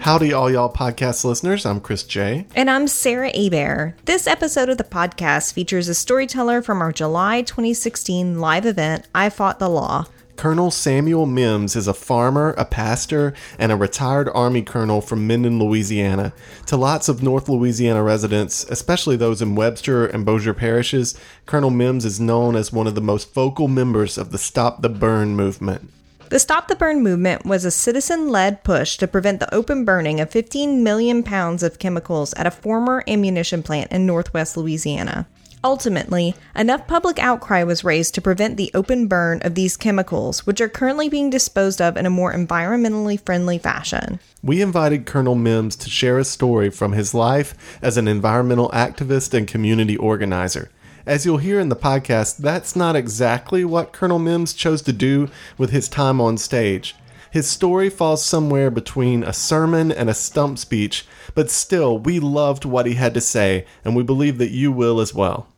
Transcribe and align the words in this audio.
Howdy, 0.00 0.32
all 0.32 0.50
y'all 0.50 0.72
podcast 0.72 1.24
listeners. 1.24 1.66
I'm 1.66 1.78
Chris 1.78 2.04
Jay. 2.04 2.46
And 2.56 2.70
I'm 2.70 2.88
Sarah 2.88 3.30
Abear. 3.34 3.94
This 4.06 4.26
episode 4.26 4.70
of 4.70 4.78
the 4.78 4.82
podcast 4.82 5.52
features 5.52 5.88
a 5.88 5.94
storyteller 5.94 6.62
from 6.62 6.80
our 6.80 6.90
July 6.90 7.42
2016 7.42 8.40
live 8.40 8.64
event, 8.64 9.06
I 9.14 9.28
Fought 9.28 9.58
the 9.58 9.68
Law. 9.68 10.06
Colonel 10.36 10.70
Samuel 10.70 11.26
Mims 11.26 11.76
is 11.76 11.86
a 11.86 11.92
farmer, 11.92 12.54
a 12.56 12.64
pastor, 12.64 13.34
and 13.58 13.70
a 13.70 13.76
retired 13.76 14.30
Army 14.32 14.62
colonel 14.62 15.02
from 15.02 15.26
Minden, 15.26 15.58
Louisiana. 15.58 16.32
To 16.64 16.78
lots 16.78 17.10
of 17.10 17.22
North 17.22 17.50
Louisiana 17.50 18.02
residents, 18.02 18.64
especially 18.70 19.16
those 19.16 19.42
in 19.42 19.54
Webster 19.54 20.06
and 20.06 20.24
Bossier 20.24 20.54
parishes, 20.54 21.14
Colonel 21.44 21.68
Mims 21.68 22.06
is 22.06 22.18
known 22.18 22.56
as 22.56 22.72
one 22.72 22.86
of 22.86 22.94
the 22.94 23.02
most 23.02 23.34
vocal 23.34 23.68
members 23.68 24.16
of 24.16 24.32
the 24.32 24.38
Stop 24.38 24.80
the 24.80 24.88
Burn 24.88 25.36
movement. 25.36 25.90
The 26.30 26.38
Stop 26.38 26.68
the 26.68 26.76
Burn 26.76 27.02
movement 27.02 27.44
was 27.44 27.64
a 27.64 27.72
citizen 27.72 28.28
led 28.28 28.62
push 28.62 28.96
to 28.98 29.08
prevent 29.08 29.40
the 29.40 29.52
open 29.52 29.84
burning 29.84 30.20
of 30.20 30.30
15 30.30 30.84
million 30.84 31.24
pounds 31.24 31.64
of 31.64 31.80
chemicals 31.80 32.32
at 32.34 32.46
a 32.46 32.52
former 32.52 33.02
ammunition 33.08 33.64
plant 33.64 33.90
in 33.90 34.06
northwest 34.06 34.56
Louisiana. 34.56 35.26
Ultimately, 35.64 36.36
enough 36.54 36.86
public 36.86 37.18
outcry 37.18 37.64
was 37.64 37.82
raised 37.82 38.14
to 38.14 38.20
prevent 38.20 38.56
the 38.56 38.70
open 38.74 39.08
burn 39.08 39.40
of 39.42 39.56
these 39.56 39.76
chemicals, 39.76 40.46
which 40.46 40.60
are 40.60 40.68
currently 40.68 41.08
being 41.08 41.30
disposed 41.30 41.82
of 41.82 41.96
in 41.96 42.06
a 42.06 42.10
more 42.10 42.32
environmentally 42.32 43.20
friendly 43.20 43.58
fashion. 43.58 44.20
We 44.40 44.62
invited 44.62 45.06
Colonel 45.06 45.34
Mims 45.34 45.74
to 45.76 45.90
share 45.90 46.16
a 46.20 46.24
story 46.24 46.70
from 46.70 46.92
his 46.92 47.12
life 47.12 47.56
as 47.82 47.96
an 47.96 48.06
environmental 48.06 48.70
activist 48.70 49.34
and 49.34 49.48
community 49.48 49.96
organizer. 49.96 50.70
As 51.10 51.26
you'll 51.26 51.38
hear 51.38 51.58
in 51.58 51.70
the 51.70 51.74
podcast, 51.74 52.36
that's 52.36 52.76
not 52.76 52.94
exactly 52.94 53.64
what 53.64 53.92
Colonel 53.92 54.20
Mims 54.20 54.54
chose 54.54 54.80
to 54.82 54.92
do 54.92 55.28
with 55.58 55.70
his 55.70 55.88
time 55.88 56.20
on 56.20 56.38
stage. 56.38 56.94
His 57.32 57.50
story 57.50 57.90
falls 57.90 58.24
somewhere 58.24 58.70
between 58.70 59.24
a 59.24 59.32
sermon 59.32 59.90
and 59.90 60.08
a 60.08 60.14
stump 60.14 60.56
speech, 60.56 61.04
but 61.34 61.50
still, 61.50 61.98
we 61.98 62.20
loved 62.20 62.64
what 62.64 62.86
he 62.86 62.94
had 62.94 63.12
to 63.14 63.20
say, 63.20 63.66
and 63.84 63.96
we 63.96 64.04
believe 64.04 64.38
that 64.38 64.52
you 64.52 64.70
will 64.70 65.00
as 65.00 65.12
well. 65.12 65.48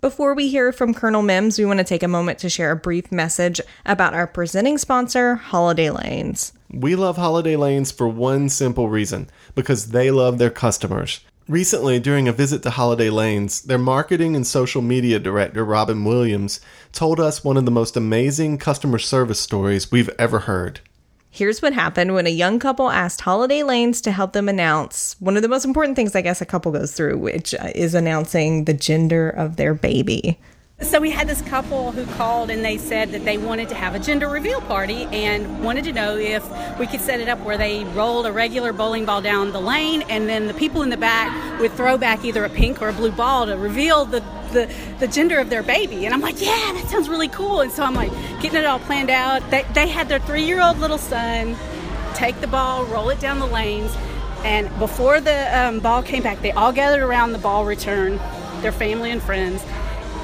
Before 0.00 0.32
we 0.32 0.46
hear 0.46 0.70
from 0.70 0.94
Colonel 0.94 1.22
Mims, 1.22 1.58
we 1.58 1.64
want 1.64 1.80
to 1.80 1.84
take 1.84 2.04
a 2.04 2.06
moment 2.06 2.38
to 2.38 2.48
share 2.48 2.70
a 2.70 2.76
brief 2.76 3.10
message 3.10 3.60
about 3.84 4.14
our 4.14 4.28
presenting 4.28 4.78
sponsor, 4.78 5.34
Holiday 5.34 5.90
Lanes. 5.90 6.52
We 6.72 6.94
love 6.94 7.16
Holiday 7.16 7.56
Lanes 7.56 7.90
for 7.90 8.06
one 8.06 8.48
simple 8.48 8.88
reason 8.88 9.28
because 9.56 9.88
they 9.88 10.12
love 10.12 10.38
their 10.38 10.50
customers. 10.50 11.18
Recently, 11.48 11.98
during 11.98 12.28
a 12.28 12.32
visit 12.32 12.62
to 12.64 12.70
Holiday 12.70 13.08
Lanes, 13.08 13.62
their 13.62 13.78
marketing 13.78 14.36
and 14.36 14.46
social 14.46 14.82
media 14.82 15.18
director, 15.18 15.64
Robin 15.64 16.04
Williams, 16.04 16.60
told 16.92 17.18
us 17.18 17.42
one 17.42 17.56
of 17.56 17.64
the 17.64 17.70
most 17.70 17.96
amazing 17.96 18.58
customer 18.58 18.98
service 18.98 19.40
stories 19.40 19.90
we've 19.90 20.10
ever 20.18 20.40
heard. 20.40 20.80
Here's 21.30 21.62
what 21.62 21.72
happened 21.72 22.12
when 22.12 22.26
a 22.26 22.30
young 22.30 22.58
couple 22.58 22.90
asked 22.90 23.22
Holiday 23.22 23.62
Lanes 23.62 24.02
to 24.02 24.12
help 24.12 24.34
them 24.34 24.46
announce 24.46 25.16
one 25.20 25.36
of 25.36 25.42
the 25.42 25.48
most 25.48 25.64
important 25.64 25.96
things 25.96 26.14
I 26.14 26.20
guess 26.20 26.42
a 26.42 26.46
couple 26.46 26.70
goes 26.70 26.92
through, 26.92 27.16
which 27.16 27.54
is 27.74 27.94
announcing 27.94 28.66
the 28.66 28.74
gender 28.74 29.30
of 29.30 29.56
their 29.56 29.72
baby. 29.72 30.38
So 30.80 31.00
we 31.00 31.10
had 31.10 31.26
this 31.26 31.42
couple 31.42 31.90
who 31.90 32.06
called 32.14 32.50
and 32.50 32.64
they 32.64 32.78
said 32.78 33.10
that 33.10 33.24
they 33.24 33.36
wanted 33.36 33.68
to 33.70 33.74
have 33.74 33.96
a 33.96 33.98
gender 33.98 34.28
reveal 34.28 34.60
party 34.60 35.08
and 35.10 35.64
wanted 35.64 35.82
to 35.84 35.92
know 35.92 36.16
if 36.16 36.48
we 36.78 36.86
could 36.86 37.00
set 37.00 37.18
it 37.18 37.28
up 37.28 37.40
where 37.40 37.58
they 37.58 37.82
rolled 37.84 38.26
a 38.26 38.32
regular 38.32 38.72
bowling 38.72 39.04
ball 39.04 39.20
down 39.20 39.50
the 39.50 39.60
lane 39.60 40.02
and 40.02 40.28
then 40.28 40.46
the 40.46 40.54
people 40.54 40.82
in 40.82 40.90
the 40.90 40.96
back 40.96 41.60
would 41.60 41.72
throw 41.72 41.98
back 41.98 42.24
either 42.24 42.44
a 42.44 42.48
pink 42.48 42.80
or 42.80 42.90
a 42.90 42.92
blue 42.92 43.10
ball 43.10 43.46
to 43.46 43.56
reveal 43.56 44.04
the 44.04 44.20
the, 44.52 44.72
the 44.98 45.08
gender 45.08 45.40
of 45.40 45.50
their 45.50 45.62
baby. 45.62 46.06
And 46.06 46.14
I'm 46.14 46.22
like, 46.22 46.40
yeah, 46.40 46.72
that 46.72 46.86
sounds 46.88 47.10
really 47.10 47.28
cool. 47.28 47.60
And 47.60 47.70
so 47.70 47.82
I'm 47.82 47.94
like 47.94 48.10
getting 48.40 48.60
it 48.60 48.64
all 48.64 48.78
planned 48.78 49.10
out. 49.10 49.42
They, 49.50 49.66
they 49.74 49.88
had 49.88 50.08
their 50.08 50.20
three 50.20 50.44
year 50.44 50.62
old 50.62 50.78
little 50.78 50.96
son 50.96 51.54
take 52.14 52.40
the 52.40 52.46
ball, 52.46 52.84
roll 52.86 53.10
it 53.10 53.20
down 53.20 53.40
the 53.40 53.46
lanes. 53.46 53.94
And 54.44 54.70
before 54.78 55.20
the 55.20 55.58
um, 55.58 55.80
ball 55.80 56.02
came 56.02 56.22
back, 56.22 56.40
they 56.40 56.52
all 56.52 56.72
gathered 56.72 57.02
around 57.02 57.32
the 57.32 57.38
ball 57.38 57.66
return, 57.66 58.18
their 58.62 58.72
family 58.72 59.10
and 59.10 59.20
friends 59.20 59.62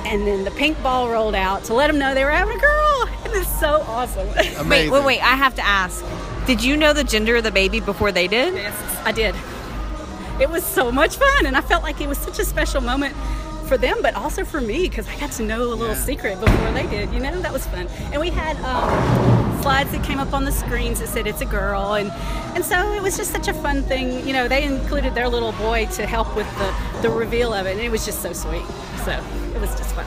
and 0.05 0.27
then 0.27 0.45
the 0.45 0.51
pink 0.53 0.81
ball 0.83 1.09
rolled 1.09 1.35
out 1.35 1.65
to 1.65 1.75
let 1.75 1.89
them 1.89 1.99
know 1.99 2.15
they 2.15 2.25
were 2.25 2.31
having 2.31 2.57
a 2.57 2.61
girl. 2.61 3.09
And 3.25 3.35
it's 3.35 3.61
so 3.61 3.83
awesome. 3.87 4.29
Amazing. 4.29 4.69
Wait, 4.69 4.91
wait, 4.91 5.05
wait. 5.05 5.21
I 5.23 5.35
have 5.35 5.55
to 5.57 5.65
ask. 5.65 6.05
Did 6.47 6.63
you 6.63 6.77
know 6.77 6.93
the 6.93 7.05
gender 7.05 7.37
of 7.37 7.45
the 7.45 7.51
baby 7.51 7.81
before 7.81 8.13
they 8.13 8.29
did? 8.29 8.55
Yes, 8.55 9.03
I 9.05 9.13
did. 9.13 9.35
It 10.41 10.51
was 10.51 10.65
so 10.65 10.93
much 10.93 11.17
fun, 11.17 11.47
and 11.47 11.57
I 11.57 11.61
felt 11.61 11.83
like 11.83 12.01
it 12.01 12.09
was 12.09 12.19
such 12.19 12.39
a 12.39 12.45
special 12.45 12.81
moment 12.81 13.15
for 13.67 13.79
them, 13.79 14.03
but 14.03 14.15
also 14.15 14.45
for 14.45 14.61
me 14.61 14.83
because 14.89 15.09
I 15.09 15.19
got 15.19 15.33
to 15.33 15.43
know 15.43 15.63
a 15.63 15.75
little 15.75 15.95
yeah. 15.95 15.95
secret 15.95 16.41
before 16.41 16.73
they 16.73 16.87
did. 16.89 17.13
You 17.13 17.21
know, 17.21 17.41
that 17.41 17.53
was 17.53 17.67
fun. 17.67 17.87
And 18.13 18.21
we 18.21 18.31
had 18.31 18.57
um, 18.59 19.44
slides 19.65 19.91
that 19.93 20.05
came 20.05 20.19
up 20.19 20.35
on 20.35 20.45
the 20.45 20.53
screens 20.53 21.01
that 21.01 21.09
said 21.09 21.27
it's 21.27 21.41
a 21.41 21.47
girl, 21.47 21.95
and 21.95 22.13
and 22.55 22.63
so 22.63 22.93
it 22.93 23.03
was 23.03 23.17
just 23.17 23.31
such 23.31 23.49
a 23.49 23.55
fun 23.55 23.83
thing. 23.85 24.27
You 24.27 24.35
know, 24.35 24.47
they 24.47 24.63
included 24.63 25.15
their 25.15 25.27
little 25.27 25.53
boy 25.53 25.87
to 25.93 26.05
help 26.07 26.37
with 26.37 26.47
the 26.59 26.71
the 27.01 27.09
reveal 27.09 27.55
of 27.55 27.65
it, 27.67 27.73
and 27.73 27.81
it 27.81 27.91
was 27.91 28.05
just 28.05 28.21
so 28.21 28.35
sweet. 28.35 28.67
So 29.07 29.13
it 29.55 29.61
was 29.63 29.75
just 29.75 29.95
fun. 29.95 30.05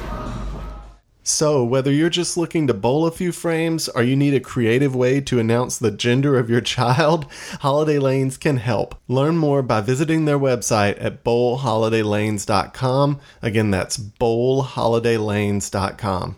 So, 1.23 1.63
whether 1.63 1.91
you're 1.91 2.11
just 2.11 2.37
looking 2.37 2.67
to 2.67 2.75
bowl 2.75 3.07
a 3.07 3.11
few 3.11 3.31
frames 3.31 3.89
or 3.89 4.03
you 4.03 4.15
need 4.15 4.35
a 4.35 4.39
creative 4.39 4.95
way 4.95 5.21
to 5.21 5.39
announce 5.39 5.79
the 5.79 5.89
gender 5.89 6.37
of 6.37 6.51
your 6.51 6.61
child, 6.75 7.25
Holiday 7.61 7.97
Lanes 7.97 8.37
can 8.37 8.57
help. 8.57 8.93
Learn 9.07 9.37
more 9.37 9.63
by 9.63 9.81
visiting 9.81 10.25
their 10.25 10.37
website 10.37 11.03
at 11.03 11.23
bowlholidaylanes.com. 11.23 13.19
Again, 13.41 13.71
that's 13.71 13.97
bowlholidaylanes.com. 13.97 16.35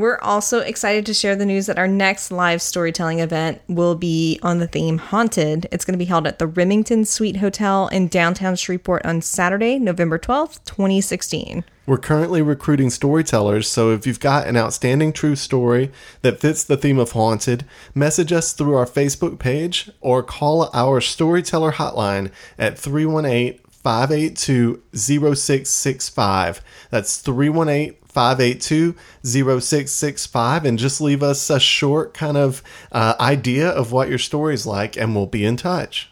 We're 0.00 0.18
also 0.22 0.60
excited 0.60 1.04
to 1.04 1.12
share 1.12 1.36
the 1.36 1.44
news 1.44 1.66
that 1.66 1.76
our 1.76 1.86
next 1.86 2.32
live 2.32 2.62
storytelling 2.62 3.18
event 3.18 3.60
will 3.68 3.94
be 3.94 4.40
on 4.42 4.58
the 4.58 4.66
theme 4.66 4.96
Haunted. 4.96 5.68
It's 5.70 5.84
going 5.84 5.92
to 5.92 5.98
be 5.98 6.06
held 6.06 6.26
at 6.26 6.38
the 6.38 6.46
Remington 6.46 7.04
Suite 7.04 7.36
Hotel 7.36 7.86
in 7.88 8.08
downtown 8.08 8.56
Shreveport 8.56 9.04
on 9.04 9.20
Saturday, 9.20 9.78
November 9.78 10.18
12th, 10.18 10.64
2016. 10.64 11.64
We're 11.84 11.98
currently 11.98 12.40
recruiting 12.40 12.88
storytellers, 12.88 13.68
so 13.68 13.92
if 13.92 14.06
you've 14.06 14.20
got 14.20 14.46
an 14.46 14.56
outstanding 14.56 15.12
true 15.12 15.36
story 15.36 15.92
that 16.22 16.40
fits 16.40 16.64
the 16.64 16.78
theme 16.78 16.98
of 16.98 17.12
Haunted, 17.12 17.66
message 17.94 18.32
us 18.32 18.54
through 18.54 18.76
our 18.76 18.86
Facebook 18.86 19.38
page 19.38 19.90
or 20.00 20.22
call 20.22 20.70
our 20.72 21.02
storyteller 21.02 21.72
hotline 21.72 22.30
at 22.58 22.78
318 22.78 23.60
582 23.82 24.82
0665. 24.94 26.62
That's 26.90 27.18
318 27.18 27.99
582 28.10 28.94
0665 29.22 30.64
and 30.64 30.78
just 30.78 31.00
leave 31.00 31.22
us 31.22 31.50
a 31.50 31.60
short 31.60 32.14
kind 32.14 32.36
of 32.36 32.62
uh, 32.92 33.14
idea 33.20 33.68
of 33.68 33.92
what 33.92 34.08
your 34.08 34.18
story 34.18 34.54
is 34.54 34.66
like, 34.66 34.96
and 34.96 35.14
we'll 35.14 35.26
be 35.26 35.44
in 35.44 35.56
touch. 35.56 36.10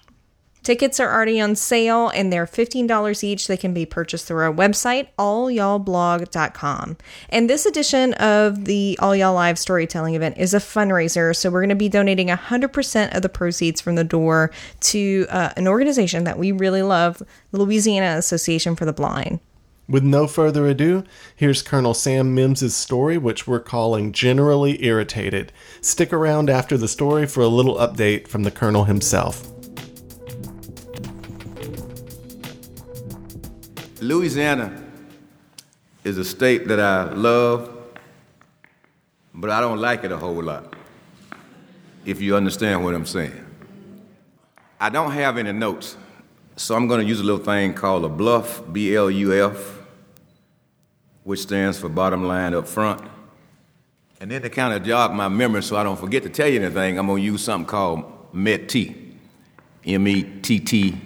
Tickets 0.68 1.00
are 1.00 1.10
already 1.10 1.40
on 1.40 1.56
sale 1.56 2.10
and 2.10 2.30
they're 2.30 2.44
$15 2.44 3.24
each. 3.24 3.46
They 3.46 3.56
can 3.56 3.72
be 3.72 3.86
purchased 3.86 4.26
through 4.26 4.42
our 4.42 4.52
website, 4.52 5.08
allyallblog.com. 5.18 6.98
And 7.30 7.48
this 7.48 7.64
edition 7.64 8.12
of 8.12 8.66
the 8.66 8.98
All 9.00 9.16
Y'all 9.16 9.32
Live 9.32 9.58
storytelling 9.58 10.14
event 10.14 10.36
is 10.36 10.52
a 10.52 10.58
fundraiser. 10.58 11.34
So 11.34 11.48
we're 11.48 11.62
going 11.62 11.70
to 11.70 11.74
be 11.74 11.88
donating 11.88 12.28
100% 12.28 13.16
of 13.16 13.22
the 13.22 13.30
proceeds 13.30 13.80
from 13.80 13.94
the 13.94 14.04
door 14.04 14.50
to 14.80 15.26
uh, 15.30 15.54
an 15.56 15.68
organization 15.68 16.24
that 16.24 16.38
we 16.38 16.52
really 16.52 16.82
love, 16.82 17.22
the 17.50 17.58
Louisiana 17.58 18.18
Association 18.18 18.76
for 18.76 18.84
the 18.84 18.92
Blind. 18.92 19.40
With 19.88 20.04
no 20.04 20.26
further 20.26 20.66
ado, 20.66 21.02
here's 21.34 21.62
Colonel 21.62 21.94
Sam 21.94 22.34
Mims's 22.34 22.76
story, 22.76 23.16
which 23.16 23.46
we're 23.46 23.58
calling 23.58 24.12
Generally 24.12 24.84
Irritated. 24.84 25.50
Stick 25.80 26.12
around 26.12 26.50
after 26.50 26.76
the 26.76 26.86
story 26.86 27.26
for 27.26 27.40
a 27.40 27.48
little 27.48 27.76
update 27.76 28.28
from 28.28 28.42
the 28.42 28.50
Colonel 28.50 28.84
himself. 28.84 29.50
Louisiana 34.02 34.78
is 36.04 36.18
a 36.18 36.24
state 36.24 36.68
that 36.68 36.78
I 36.78 37.04
love, 37.14 37.74
but 39.32 39.48
I 39.48 39.62
don't 39.62 39.80
like 39.80 40.04
it 40.04 40.12
a 40.12 40.18
whole 40.18 40.42
lot, 40.42 40.76
if 42.04 42.20
you 42.20 42.36
understand 42.36 42.84
what 42.84 42.94
I'm 42.94 43.06
saying. 43.06 43.42
I 44.78 44.90
don't 44.90 45.12
have 45.12 45.38
any 45.38 45.52
notes, 45.52 45.96
so 46.56 46.76
I'm 46.76 46.88
going 46.88 47.00
to 47.00 47.06
use 47.06 47.20
a 47.20 47.24
little 47.24 47.42
thing 47.42 47.72
called 47.72 48.04
a 48.04 48.08
bluff, 48.10 48.62
B 48.70 48.94
L 48.94 49.10
U 49.10 49.32
F 49.50 49.76
which 51.28 51.40
stands 51.40 51.78
for 51.78 51.90
bottom 51.90 52.24
line 52.24 52.54
up 52.54 52.66
front. 52.66 53.02
And 54.18 54.30
then 54.30 54.40
to 54.40 54.48
kind 54.48 54.72
of 54.72 54.82
jog 54.82 55.12
my 55.12 55.28
memory 55.28 55.62
so 55.62 55.76
I 55.76 55.82
don't 55.82 55.98
forget 55.98 56.22
to 56.22 56.30
tell 56.30 56.48
you 56.48 56.58
anything, 56.58 56.98
I'm 56.98 57.06
going 57.06 57.20
to 57.20 57.22
use 57.22 57.44
something 57.44 57.68
called 57.68 58.32
METT, 58.32 58.96
M 59.84 60.08
E 60.08 60.22
T 60.22 60.58
T 60.58 60.96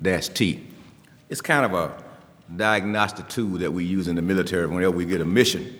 dash 0.00 0.28
T. 0.28 0.64
It's 1.28 1.40
kind 1.40 1.64
of 1.64 1.74
a 1.74 2.00
diagnostic 2.54 3.28
tool 3.28 3.58
that 3.58 3.72
we 3.72 3.82
use 3.82 4.06
in 4.06 4.14
the 4.14 4.22
military 4.22 4.68
whenever 4.68 4.92
we 4.92 5.04
get 5.04 5.20
a 5.20 5.24
mission 5.24 5.76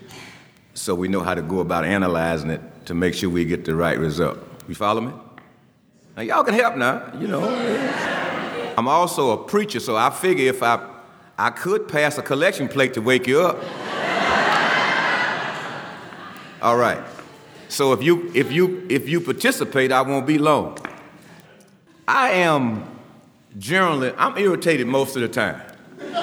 so 0.73 0.93
we 0.93 1.07
know 1.07 1.21
how 1.21 1.33
to 1.33 1.41
go 1.41 1.59
about 1.59 1.85
analyzing 1.85 2.49
it 2.49 2.61
to 2.87 2.93
make 2.93 3.13
sure 3.13 3.29
we 3.29 3.45
get 3.45 3.63
the 3.63 3.73
right 3.73 3.97
result. 3.97 4.37
You 4.67 4.75
follow 4.75 4.99
me? 4.99 5.13
Now, 6.17 6.23
y'all 6.23 6.43
can 6.43 6.55
help 6.55 6.75
now, 6.75 7.09
you 7.17 7.29
know. 7.29 7.41
I'm 8.77 8.89
also 8.89 9.31
a 9.31 9.37
preacher, 9.45 9.79
so 9.79 9.95
I 9.95 10.09
figure 10.09 10.49
if 10.49 10.61
I, 10.61 10.89
I 11.37 11.51
could 11.51 11.87
pass 11.87 12.17
a 12.17 12.21
collection 12.21 12.67
plate 12.67 12.95
to 12.95 13.01
wake 13.01 13.27
you 13.27 13.39
up. 13.39 13.63
All 16.63 16.77
right. 16.77 17.03
So 17.67 17.91
if 17.91 18.01
you 18.01 18.31
if 18.33 18.53
you 18.53 18.87
if 18.89 19.09
you 19.09 19.19
participate, 19.19 19.91
I 19.91 20.01
won't 20.01 20.25
be 20.25 20.37
long. 20.37 20.77
I 22.07 22.31
am 22.31 22.87
generally, 23.57 24.13
I'm 24.17 24.37
irritated 24.37 24.87
most 24.87 25.17
of 25.17 25.23
the 25.23 25.27
time. 25.27 25.61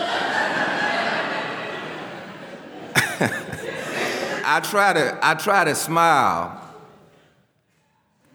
I 4.42 4.60
try 4.64 4.94
to 4.94 5.18
I 5.22 5.34
try 5.34 5.64
to 5.64 5.74
smile, 5.74 6.58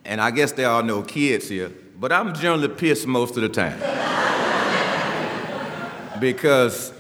and 0.05 0.21
I 0.21 0.29
guess 0.29 0.51
there 0.51 0.69
are 0.69 0.83
no 0.83 1.01
kids 1.01 1.49
here, 1.49 1.71
but 1.99 2.11
I'm 2.11 2.35
generally 2.35 2.67
pissed 2.67 3.07
most 3.07 3.35
of 3.35 3.41
the 3.41 3.49
time. 3.49 3.79
because 6.19 6.93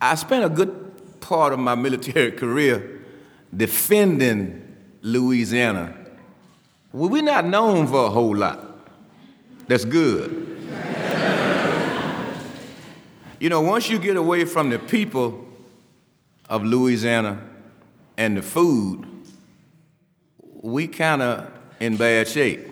I 0.00 0.14
spent 0.14 0.42
a 0.42 0.48
good 0.48 1.20
part 1.20 1.52
of 1.52 1.58
my 1.58 1.74
military 1.74 2.32
career 2.42 2.99
defending 3.56 4.76
Louisiana. 5.02 5.94
Well, 6.92 7.08
we're 7.08 7.22
not 7.22 7.44
known 7.46 7.86
for 7.86 8.06
a 8.06 8.10
whole 8.10 8.36
lot. 8.36 8.66
That's 9.66 9.84
good. 9.84 10.46
you 13.38 13.48
know, 13.48 13.60
once 13.60 13.88
you 13.88 13.98
get 13.98 14.16
away 14.16 14.44
from 14.44 14.70
the 14.70 14.78
people 14.78 15.46
of 16.48 16.64
Louisiana 16.64 17.40
and 18.16 18.36
the 18.36 18.42
food, 18.42 19.06
we 20.62 20.88
kind 20.88 21.22
of 21.22 21.50
in 21.78 21.96
bad 21.96 22.28
shape. 22.28 22.66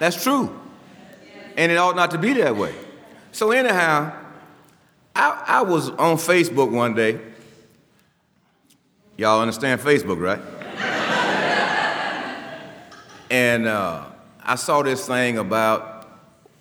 That's 0.00 0.20
true. 0.22 0.58
And 1.56 1.70
it 1.70 1.76
ought 1.76 1.94
not 1.94 2.10
to 2.12 2.18
be 2.18 2.32
that 2.34 2.56
way. 2.56 2.74
So, 3.32 3.52
anyhow, 3.52 4.12
I, 5.14 5.44
I 5.46 5.62
was 5.62 5.90
on 5.90 6.16
Facebook 6.16 6.70
one 6.70 6.94
day. 6.94 7.20
Y'all 9.20 9.42
understand 9.42 9.78
Facebook, 9.82 10.18
right? 10.18 10.40
and 13.30 13.66
uh, 13.66 14.06
I 14.42 14.54
saw 14.54 14.80
this 14.80 15.06
thing 15.06 15.36
about 15.36 16.08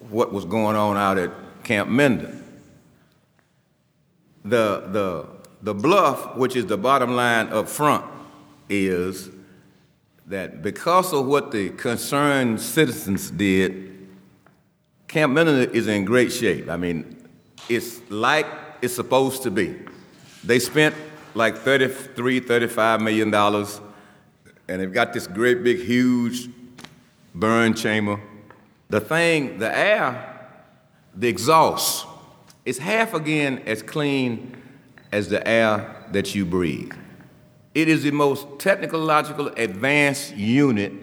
what 0.10 0.34
was 0.34 0.44
going 0.44 0.76
on 0.76 0.98
out 0.98 1.18
at 1.18 1.32
Camp 1.64 1.90
Minden. 1.90 2.44
The, 4.44 4.84
the, 4.92 5.28
the 5.62 5.74
bluff, 5.74 6.36
which 6.36 6.58
is 6.58 6.66
the 6.66 6.78
bottom 6.78 7.16
line 7.16 7.48
up 7.48 7.70
front, 7.70 8.04
is 8.68 9.30
that 10.28 10.62
because 10.62 11.14
of 11.14 11.28
what 11.28 11.52
the 11.54 11.70
concerned 11.70 12.60
citizens 12.60 13.32
did, 13.32 14.06
Camp 15.08 15.32
Minden 15.32 15.72
is 15.72 15.88
in 15.88 16.04
great 16.04 16.30
shape. 16.30 16.68
I 16.68 16.76
mean, 16.76 17.26
it's 17.70 18.02
like 18.12 18.48
it's 18.82 18.96
supposed 18.96 19.44
to 19.44 19.50
be. 19.50 19.78
They 20.44 20.60
spent 20.60 20.94
like 21.36 21.58
33, 21.58 22.40
35 22.40 23.02
million 23.02 23.32
dollars, 23.32 23.82
and 24.68 24.82
they've 24.82 24.94
got 24.94 25.14
this 25.14 25.28
great 25.28 25.64
big 25.64 25.80
huge 25.80 26.50
burn 27.34 27.74
chamber. 27.74 28.20
The 28.90 29.00
thing, 29.00 29.60
the 29.60 29.76
air, 29.76 30.50
the 31.16 31.28
exhaust, 31.28 32.08
is 32.66 32.78
half 32.78 33.14
again 33.14 33.64
as 33.66 33.82
clean 33.82 34.56
as 35.12 35.30
the 35.30 35.46
air 35.48 36.06
that 36.12 36.36
you 36.36 36.46
breathe. 36.46 36.94
It 37.76 37.88
is 37.88 38.04
the 38.04 38.12
most 38.12 38.48
technological 38.60 39.48
advanced 39.50 40.36
unit 40.36 40.94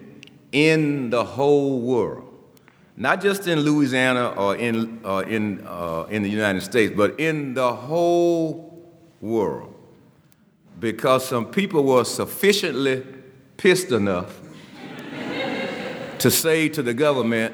in 0.51 1.09
the 1.09 1.23
whole 1.23 1.79
world. 1.81 2.23
Not 2.95 3.21
just 3.21 3.47
in 3.47 3.59
Louisiana 3.59 4.29
or 4.29 4.55
in, 4.55 4.99
uh, 5.05 5.19
in, 5.19 5.65
uh, 5.65 6.07
in 6.09 6.23
the 6.23 6.29
United 6.29 6.61
States, 6.61 6.93
but 6.95 7.19
in 7.19 7.53
the 7.53 7.71
whole 7.73 8.91
world. 9.21 9.76
Because 10.79 11.27
some 11.27 11.45
people 11.45 11.83
were 11.83 12.03
sufficiently 12.03 13.03
pissed 13.57 13.91
enough 13.91 14.39
to 16.19 16.31
say 16.31 16.69
to 16.69 16.81
the 16.81 16.93
government 16.93 17.53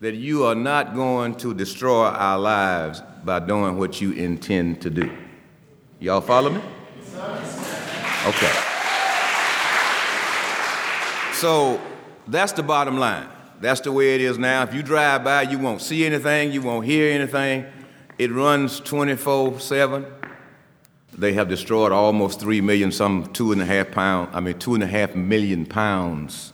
that 0.00 0.14
you 0.14 0.44
are 0.44 0.54
not 0.54 0.94
going 0.94 1.34
to 1.36 1.52
destroy 1.54 2.04
our 2.04 2.38
lives 2.38 3.02
by 3.24 3.40
doing 3.40 3.78
what 3.78 4.00
you 4.00 4.12
intend 4.12 4.80
to 4.82 4.90
do. 4.90 5.10
Y'all 5.98 6.20
follow 6.20 6.50
me? 6.50 6.60
Okay. 8.26 8.52
So 11.32 11.80
that's 12.26 12.52
the 12.52 12.62
bottom 12.62 12.98
line. 12.98 13.28
That's 13.60 13.80
the 13.80 13.90
way 13.90 14.14
it 14.14 14.20
is 14.20 14.38
now. 14.38 14.62
If 14.62 14.74
you 14.74 14.82
drive 14.82 15.24
by, 15.24 15.42
you 15.42 15.58
won't 15.58 15.80
see 15.80 16.04
anything, 16.04 16.52
you 16.52 16.62
won't 16.62 16.86
hear 16.86 17.12
anything. 17.12 17.66
It 18.18 18.32
runs 18.32 18.80
24 18.80 19.60
7. 19.60 20.06
They 21.18 21.32
have 21.32 21.48
destroyed 21.48 21.90
almost 21.90 22.38
3 22.38 22.60
million, 22.60 22.92
some 22.92 23.26
two 23.32 23.50
and 23.50 23.60
a 23.60 23.64
half 23.64 23.90
pounds, 23.90 24.30
I 24.32 24.38
mean, 24.38 24.56
two 24.56 24.74
and 24.74 24.84
a 24.84 24.86
half 24.86 25.16
million 25.16 25.66
pounds 25.66 26.52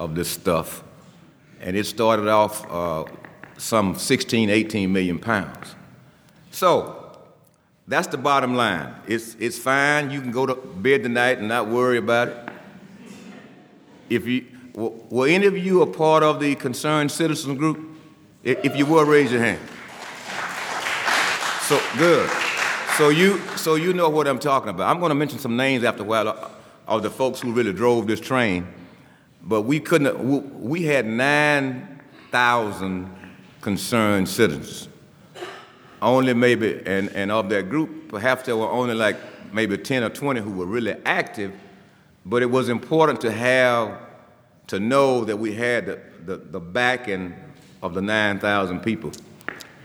of 0.00 0.16
this 0.16 0.28
stuff. 0.28 0.82
And 1.60 1.76
it 1.76 1.86
started 1.86 2.26
off 2.26 2.68
uh, 2.68 3.04
some 3.56 3.96
16, 3.96 4.50
18 4.50 4.92
million 4.92 5.20
pounds. 5.20 5.76
So, 6.50 7.16
that's 7.86 8.08
the 8.08 8.18
bottom 8.18 8.56
line. 8.56 8.92
It's, 9.06 9.36
it's 9.38 9.56
fine. 9.56 10.10
You 10.10 10.20
can 10.20 10.32
go 10.32 10.46
to 10.46 10.56
bed 10.56 11.04
tonight 11.04 11.38
and 11.38 11.46
not 11.46 11.68
worry 11.68 11.98
about 11.98 12.28
it. 12.28 12.48
If 14.10 14.26
you, 14.26 14.46
were 14.74 15.28
any 15.28 15.46
of 15.46 15.56
you 15.56 15.80
a 15.82 15.86
part 15.86 16.24
of 16.24 16.40
the 16.40 16.56
concerned 16.56 17.12
citizens 17.12 17.56
group? 17.56 17.88
If 18.42 18.76
you 18.76 18.84
were, 18.84 19.04
raise 19.04 19.30
your 19.30 19.42
hand. 19.42 19.60
So 21.68 21.80
good. 21.96 22.41
So 23.02 23.08
you, 23.08 23.38
so 23.56 23.74
you 23.74 23.92
know 23.92 24.08
what 24.08 24.28
I'm 24.28 24.38
talking 24.38 24.68
about. 24.68 24.88
I'm 24.88 25.00
going 25.00 25.10
to 25.10 25.16
mention 25.16 25.40
some 25.40 25.56
names 25.56 25.82
after 25.82 26.04
a 26.04 26.06
while 26.06 26.52
of 26.86 27.02
the 27.02 27.10
folks 27.10 27.40
who 27.40 27.50
really 27.50 27.72
drove 27.72 28.06
this 28.06 28.20
train, 28.20 28.64
but 29.42 29.62
we 29.62 29.80
couldn't. 29.80 30.60
We 30.60 30.84
had 30.84 31.04
nine 31.04 32.00
thousand 32.30 33.12
concerned 33.60 34.28
citizens 34.28 34.88
only 36.00 36.32
maybe, 36.32 36.80
and, 36.86 37.08
and 37.08 37.32
of 37.32 37.48
that 37.48 37.68
group, 37.70 38.08
perhaps 38.08 38.44
there 38.44 38.56
were 38.56 38.70
only 38.70 38.94
like 38.94 39.16
maybe 39.52 39.76
10 39.76 40.04
or 40.04 40.08
20 40.08 40.40
who 40.40 40.52
were 40.52 40.66
really 40.66 40.94
active, 41.04 41.52
but 42.24 42.40
it 42.40 42.52
was 42.52 42.68
important 42.68 43.20
to 43.22 43.32
have, 43.32 43.98
to 44.68 44.78
know 44.78 45.24
that 45.24 45.36
we 45.36 45.52
had 45.52 45.86
the, 45.86 46.00
the, 46.24 46.36
the 46.36 46.60
backing 46.60 47.34
of 47.82 47.94
the 47.94 48.00
9,000 48.00 48.78
people. 48.78 49.10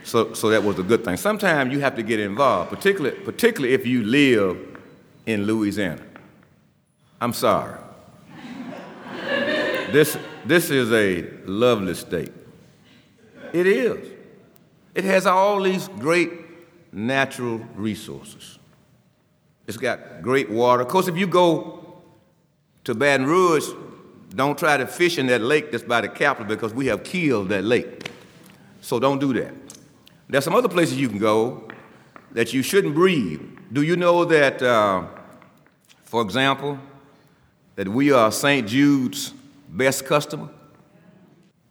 So, 0.07 0.33
so 0.33 0.49
that 0.51 0.63
was 0.63 0.79
a 0.79 0.83
good 0.83 1.03
thing. 1.03 1.17
Sometimes 1.17 1.73
you 1.73 1.81
have 1.81 1.97
to 1.97 2.01
get 2.01 2.21
involved, 2.21 2.69
particularly, 2.69 3.19
particularly 3.25 3.73
if 3.73 3.85
you 3.85 4.05
live 4.05 4.79
in 5.25 5.43
Louisiana. 5.43 6.01
I'm 7.19 7.33
sorry. 7.33 7.77
this, 9.91 10.17
this 10.45 10.69
is 10.69 10.93
a 10.93 11.29
lovely 11.45 11.93
state. 11.93 12.31
It 13.51 13.67
is. 13.67 14.09
It 14.95 15.03
has 15.03 15.25
all 15.25 15.61
these 15.61 15.89
great 15.99 16.31
natural 16.93 17.57
resources. 17.75 18.59
It's 19.67 19.75
got 19.75 20.21
great 20.21 20.49
water. 20.49 20.83
Of 20.83 20.87
course, 20.87 21.09
if 21.09 21.17
you 21.17 21.27
go 21.27 22.01
to 22.85 22.95
Baton 22.95 23.25
Rouge, 23.25 23.67
don't 24.29 24.57
try 24.57 24.77
to 24.77 24.87
fish 24.87 25.17
in 25.17 25.27
that 25.27 25.41
lake 25.41 25.69
that's 25.69 25.83
by 25.83 25.99
the 25.99 26.07
capital 26.07 26.47
because 26.47 26.73
we 26.73 26.85
have 26.85 27.03
killed 27.03 27.49
that 27.49 27.65
lake. 27.65 28.09
So 28.79 29.01
don't 29.01 29.19
do 29.19 29.33
that. 29.33 29.66
There's 30.29 30.43
some 30.43 30.55
other 30.55 30.67
places 30.67 30.97
you 30.97 31.07
can 31.07 31.19
go 31.19 31.67
that 32.31 32.53
you 32.53 32.61
shouldn't 32.61 32.93
breathe. 32.93 33.41
Do 33.71 33.81
you 33.81 33.95
know 33.95 34.25
that, 34.25 34.61
uh, 34.61 35.05
for 36.03 36.21
example, 36.21 36.77
that 37.75 37.87
we 37.87 38.11
are 38.11 38.31
St. 38.31 38.67
Jude's 38.67 39.33
best 39.69 40.05
customer? 40.05 40.49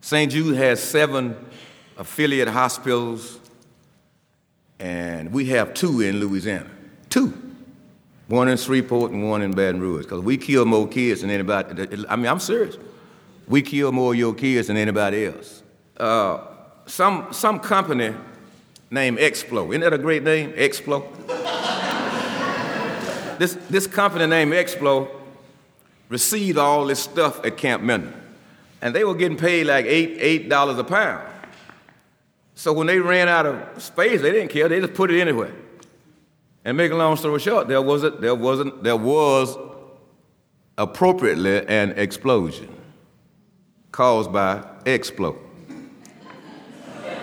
St. 0.00 0.30
Jude 0.30 0.56
has 0.56 0.82
seven 0.82 1.36
affiliate 1.98 2.48
hospitals, 2.48 3.40
and 4.78 5.32
we 5.32 5.46
have 5.46 5.74
two 5.74 6.00
in 6.00 6.20
Louisiana. 6.20 6.70
Two. 7.10 7.42
One 8.28 8.48
in 8.48 8.56
Shreveport 8.56 9.12
and 9.12 9.28
one 9.28 9.42
in 9.42 9.52
Baton 9.52 9.80
Rouge, 9.80 10.04
because 10.04 10.22
we 10.22 10.36
kill 10.36 10.64
more 10.64 10.88
kids 10.88 11.20
than 11.20 11.30
anybody. 11.30 12.06
I 12.08 12.16
mean, 12.16 12.26
I'm 12.26 12.40
serious. 12.40 12.76
We 13.46 13.62
kill 13.62 13.92
more 13.92 14.12
of 14.12 14.18
your 14.18 14.34
kids 14.34 14.68
than 14.68 14.76
anybody 14.76 15.26
else. 15.26 15.62
Uh, 15.96 16.40
some, 16.86 17.28
some 17.32 17.60
company 17.60 18.14
named 18.90 19.18
Explo, 19.18 19.68
isn't 19.70 19.80
that 19.80 19.92
a 19.92 19.98
great 19.98 20.22
name? 20.22 20.52
Explo? 20.52 21.04
this, 23.38 23.54
this 23.68 23.86
company 23.86 24.26
named 24.26 24.52
Explo 24.52 25.08
received 26.08 26.58
all 26.58 26.86
this 26.86 27.02
stuff 27.02 27.44
at 27.44 27.56
Camp 27.56 27.82
Minden. 27.82 28.14
And 28.80 28.94
they 28.94 29.04
were 29.04 29.14
getting 29.14 29.36
paid 29.36 29.66
like 29.66 29.86
eight, 29.86 30.18
eight 30.20 30.48
dollars 30.48 30.78
a 30.78 30.84
pound. 30.84 31.26
So 32.54 32.72
when 32.72 32.86
they 32.86 32.98
ran 32.98 33.28
out 33.28 33.46
of 33.46 33.82
space, 33.82 34.22
they 34.22 34.32
didn't 34.32 34.48
care. 34.48 34.68
They 34.68 34.80
just 34.80 34.94
put 34.94 35.10
it 35.10 35.20
anywhere. 35.20 35.52
And 36.64 36.76
make 36.76 36.90
a 36.90 36.96
long 36.96 37.16
story 37.16 37.38
short, 37.40 37.68
there 37.68 37.82
wasn't, 37.82 38.20
there 38.20 38.34
wasn't 38.34 38.82
there 38.82 38.96
was 38.96 39.56
appropriately 40.78 41.66
an 41.68 41.92
explosion 41.92 42.68
caused 43.92 44.32
by 44.32 44.62
Explo. 44.84 45.36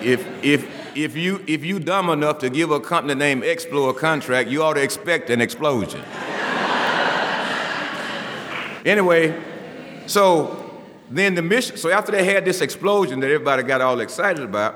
if 0.01 0.25
if 0.43 0.82
if 0.95 1.15
you 1.15 1.43
if 1.47 1.63
you 1.63 1.79
dumb 1.79 2.09
enough 2.09 2.39
to 2.39 2.49
give 2.49 2.71
a 2.71 2.79
company 2.79 3.15
named 3.15 3.43
Explo 3.43 3.89
a 3.89 3.93
contract, 3.93 4.49
you 4.49 4.63
ought 4.63 4.73
to 4.73 4.81
expect 4.81 5.29
an 5.29 5.41
explosion. 5.41 6.01
anyway, 8.85 9.39
so 10.05 10.59
then 11.09 11.35
the 11.35 11.41
mission, 11.41 11.77
so 11.77 11.89
after 11.91 12.11
they 12.11 12.23
had 12.23 12.45
this 12.45 12.61
explosion 12.61 13.19
that 13.19 13.27
everybody 13.27 13.63
got 13.63 13.81
all 13.81 13.99
excited 13.99 14.43
about, 14.43 14.75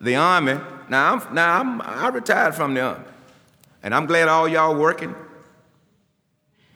the 0.00 0.16
Army, 0.16 0.58
now, 0.88 1.14
I'm, 1.14 1.34
now 1.34 1.60
I'm, 1.60 1.80
I 1.82 2.08
retired 2.08 2.54
from 2.54 2.74
the 2.74 2.80
Army. 2.80 3.04
And 3.82 3.94
I'm 3.94 4.06
glad 4.06 4.28
all 4.28 4.48
y'all 4.48 4.74
working. 4.74 5.14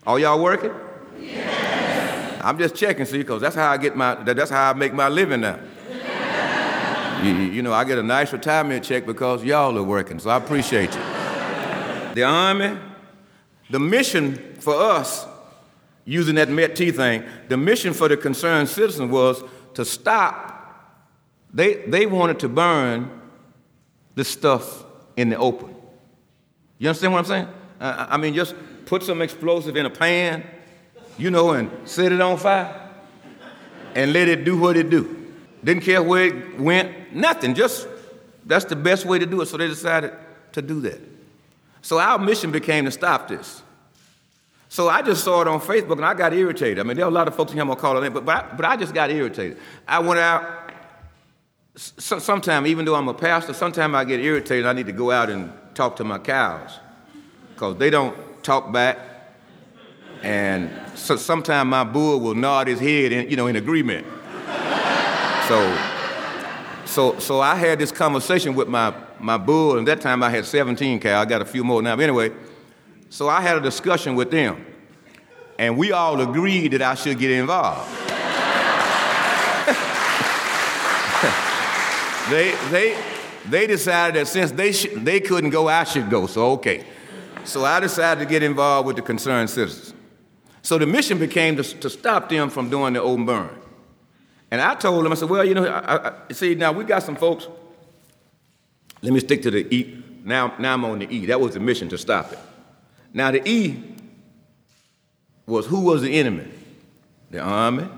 All 0.07 0.17
y'all 0.17 0.41
working? 0.41 0.73
Yes. 1.19 2.41
I'm 2.43 2.57
just 2.57 2.75
checking, 2.75 3.05
see, 3.05 3.17
because 3.17 3.41
that's 3.41 3.55
how 3.55 3.71
I 3.71 3.77
get 3.77 3.95
my, 3.95 4.15
that's 4.15 4.51
how 4.51 4.69
I 4.69 4.73
make 4.73 4.93
my 4.93 5.09
living 5.09 5.41
now. 5.41 5.59
You, 7.23 7.33
you 7.33 7.61
know, 7.61 7.73
I 7.73 7.83
get 7.83 7.97
a 7.97 8.03
nice 8.03 8.31
retirement 8.33 8.83
check 8.83 9.05
because 9.05 9.43
y'all 9.43 9.77
are 9.77 9.83
working, 9.83 10.19
so 10.19 10.29
I 10.29 10.37
appreciate 10.37 10.93
you. 10.93 11.01
The 12.13 12.23
Army, 12.23 12.77
the 13.69 13.79
mission 13.79 14.55
for 14.59 14.75
us, 14.75 15.25
using 16.05 16.35
that 16.35 16.49
METT-T 16.49 16.91
thing, 16.91 17.23
the 17.47 17.57
mission 17.57 17.93
for 17.93 18.07
the 18.07 18.15
concerned 18.15 18.69
citizen 18.69 19.09
was 19.09 19.43
to 19.73 19.83
stop, 19.83 20.51
they, 21.53 21.75
they 21.87 22.05
wanted 22.05 22.39
to 22.39 22.49
burn 22.49 23.09
the 24.13 24.23
stuff 24.23 24.83
in 25.17 25.29
the 25.29 25.37
open. 25.37 25.75
You 26.77 26.89
understand 26.89 27.13
what 27.13 27.19
I'm 27.19 27.25
saying? 27.25 27.47
I 27.79 28.17
mean, 28.17 28.33
just 28.35 28.55
put 28.85 29.03
some 29.03 29.21
explosive 29.21 29.75
in 29.75 29.85
a 29.85 29.89
pan, 29.89 30.43
you 31.17 31.31
know, 31.31 31.51
and 31.51 31.71
set 31.85 32.11
it 32.11 32.21
on 32.21 32.37
fire 32.37 32.91
and 33.95 34.13
let 34.13 34.27
it 34.27 34.43
do 34.43 34.57
what 34.57 34.77
it 34.77 34.89
do. 34.89 35.24
Didn't 35.65 35.81
care 35.81 36.03
where 36.03 36.25
it 36.25 36.59
went, 36.59 37.13
nothing. 37.13 37.55
Just 37.55 37.87
that's 38.45 38.65
the 38.65 38.75
best 38.75 39.03
way 39.05 39.17
to 39.17 39.25
do 39.25 39.41
it. 39.41 39.47
So 39.47 39.57
they 39.57 39.67
decided 39.67 40.13
to 40.51 40.61
do 40.61 40.79
that. 40.81 41.01
So 41.81 41.99
our 41.99 42.19
mission 42.19 42.51
became 42.51 42.85
to 42.85 42.91
stop 42.91 43.27
this. 43.27 43.63
So 44.69 44.89
I 44.89 45.01
just 45.01 45.23
saw 45.23 45.41
it 45.41 45.47
on 45.47 45.59
Facebook 45.59 45.93
and 45.93 46.05
I 46.05 46.13
got 46.13 46.33
irritated. 46.33 46.79
I 46.79 46.83
mean, 46.83 46.97
there 46.97 47.05
are 47.05 47.09
a 47.09 47.13
lot 47.13 47.27
of 47.27 47.35
folks 47.35 47.51
here 47.51 47.61
I'm 47.61 47.67
gonna 47.67 47.79
call 47.79 48.01
it, 48.01 48.13
but 48.13 48.25
but 48.25 48.35
I, 48.35 48.55
but 48.55 48.65
I 48.65 48.77
just 48.77 48.93
got 48.93 49.09
irritated. 49.09 49.57
I 49.87 49.99
went 49.99 50.19
out. 50.19 50.71
Sometimes, 51.77 52.67
even 52.67 52.85
though 52.85 52.95
I'm 52.95 53.07
a 53.07 53.13
pastor, 53.13 53.53
sometimes 53.53 53.95
I 53.95 54.05
get 54.05 54.19
irritated. 54.19 54.65
I 54.65 54.73
need 54.73 54.85
to 54.85 54.93
go 54.93 55.11
out 55.11 55.29
and 55.29 55.51
talk 55.73 55.95
to 55.97 56.03
my 56.03 56.19
cows 56.19 56.79
because 57.53 57.75
they 57.77 57.89
don't 57.89 58.15
talk 58.43 58.71
back. 58.71 58.97
And 60.21 60.71
so 60.95 61.15
sometimes 61.15 61.69
my 61.69 61.83
bull 61.83 62.19
will 62.19 62.35
nod 62.35 62.67
his 62.67 62.79
head, 62.79 63.11
in, 63.11 63.29
you 63.29 63.35
know, 63.35 63.47
in 63.47 63.55
agreement. 63.55 64.07
So, 65.47 65.77
so, 66.85 67.19
so 67.19 67.39
I 67.39 67.55
had 67.55 67.77
this 67.77 67.91
conversation 67.91 68.55
with 68.55 68.67
my, 68.67 68.95
my 69.19 69.37
bull, 69.37 69.77
and 69.77 69.87
that 69.87 70.01
time 70.01 70.23
I 70.23 70.31
had 70.31 70.45
17 70.45 70.99
cows. 70.99 71.25
I 71.25 71.29
got 71.29 71.41
a 71.41 71.45
few 71.45 71.63
more 71.63 71.83
now. 71.83 71.95
But 71.95 72.03
anyway, 72.03 72.31
so 73.09 73.29
I 73.29 73.41
had 73.41 73.57
a 73.57 73.61
discussion 73.61 74.15
with 74.15 74.31
them, 74.31 74.65
and 75.59 75.77
we 75.77 75.91
all 75.91 76.19
agreed 76.19 76.71
that 76.71 76.81
I 76.81 76.95
should 76.95 77.19
get 77.19 77.31
involved. 77.31 77.89
they, 82.29 82.55
they, 82.71 82.97
they 83.47 83.67
decided 83.67 84.19
that 84.19 84.27
since 84.27 84.51
they, 84.51 84.71
sh- 84.71 84.87
they 84.95 85.19
couldn't 85.19 85.51
go, 85.51 85.67
I 85.67 85.83
should 85.83 86.09
go. 86.09 86.25
So, 86.25 86.53
okay. 86.53 86.83
So 87.43 87.63
I 87.63 87.79
decided 87.79 88.23
to 88.23 88.27
get 88.27 88.41
involved 88.41 88.87
with 88.87 88.95
the 88.95 89.03
concerned 89.03 89.51
citizens. 89.51 89.93
So 90.63 90.79
the 90.79 90.87
mission 90.87 91.19
became 91.19 91.55
to, 91.57 91.63
to 91.63 91.89
stop 91.91 92.29
them 92.29 92.49
from 92.49 92.71
doing 92.71 92.93
the 92.93 93.01
open 93.03 93.25
burn. 93.25 93.61
And 94.55 94.61
I 94.61 94.73
told 94.73 95.05
him, 95.05 95.11
I 95.11 95.15
said, 95.15 95.29
well, 95.29 95.43
you 95.43 95.53
know, 95.53 95.65
I, 95.65 96.11
I, 96.11 96.31
see, 96.31 96.55
now 96.55 96.71
we 96.71 96.85
got 96.85 97.03
some 97.03 97.17
folks. 97.17 97.49
Let 99.01 99.11
me 99.11 99.19
stick 99.19 99.41
to 99.41 99.51
the 99.51 99.67
E. 99.75 100.01
Now, 100.23 100.53
now 100.57 100.75
I'm 100.75 100.85
on 100.85 100.99
the 100.99 101.13
E. 101.13 101.25
That 101.25 101.41
was 101.41 101.55
the 101.55 101.59
mission 101.59 101.89
to 101.89 101.97
stop 101.97 102.31
it. 102.31 102.39
Now 103.13 103.31
the 103.31 103.45
E 103.45 103.83
was 105.45 105.65
who 105.65 105.81
was 105.81 106.03
the 106.03 106.17
enemy? 106.17 106.47
The 107.31 107.41
Army, 107.41 107.89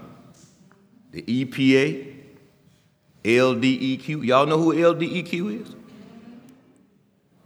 the 1.11 1.21
EPA, 1.21 2.15
LDEQ. 3.23 4.25
Y'all 4.25 4.47
know 4.47 4.57
who 4.57 4.73
LDEQ 4.73 5.61
is? 5.61 5.75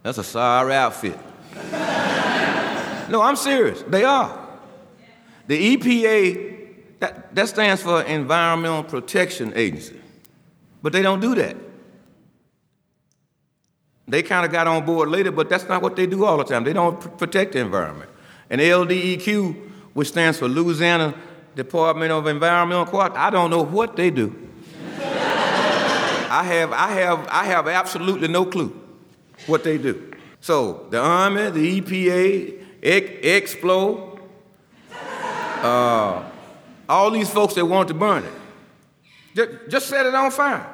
That's 0.04 0.20
a 0.20 0.24
sorry 0.24 0.74
outfit. 0.74 1.20
no, 3.10 3.22
I'm 3.22 3.36
serious. 3.36 3.82
They 3.82 4.06
are. 4.06 4.48
The 5.48 5.76
EPA, 5.76 6.51
that, 7.02 7.34
that 7.34 7.50
stands 7.50 7.82
for 7.82 8.04
Environmental 8.04 8.84
Protection 8.84 9.54
Agency. 9.56 10.00
But 10.84 10.94
they 10.94 11.02
don't 11.02 11.20
do 11.20 11.34
that. 11.36 11.58
They 14.08 14.22
kind 14.22 14.46
of 14.46 14.52
got 14.52 14.68
on 14.68 14.86
board 14.86 15.10
later, 15.10 15.32
but 15.32 15.50
that's 15.50 15.68
not 15.68 15.82
what 15.82 15.96
they 15.96 16.06
do 16.06 16.26
all 16.26 16.38
the 16.38 16.44
time. 16.44 16.64
They 16.64 16.74
don't 16.74 17.00
pr- 17.00 17.10
protect 17.10 17.54
the 17.54 17.60
environment. 17.60 18.10
And 18.52 18.62
LDEQ, 18.62 19.56
which 19.94 20.10
stands 20.10 20.38
for 20.38 20.48
Louisiana 20.48 21.16
Department 21.56 22.12
of 22.12 22.28
Environmental 22.28 22.86
Quality, 22.86 23.16
I 23.16 23.32
don't 23.32 23.50
know 23.50 23.64
what 23.64 23.96
they 23.96 24.12
do. 24.12 24.50
I 25.00 26.44
have, 26.44 26.72
I 26.72 26.92
have, 26.92 27.28
I 27.30 27.46
have 27.46 27.68
absolutely 27.68 28.28
no 28.28 28.46
clue 28.46 28.80
what 29.48 29.64
they 29.64 29.80
do. 29.80 30.14
So 30.40 30.86
the 30.92 31.00
Army, 31.00 31.50
the 31.50 31.82
EPA, 31.82 32.64
Explo, 32.82 34.20
uh, 35.64 36.31
all 36.92 37.10
these 37.10 37.30
folks 37.30 37.54
that 37.54 37.66
want 37.66 37.88
to 37.88 37.94
burn 37.94 38.24
it, 38.24 38.34
just, 39.34 39.70
just 39.70 39.88
set 39.88 40.06
it 40.06 40.14
on 40.14 40.30
fire. 40.30 40.68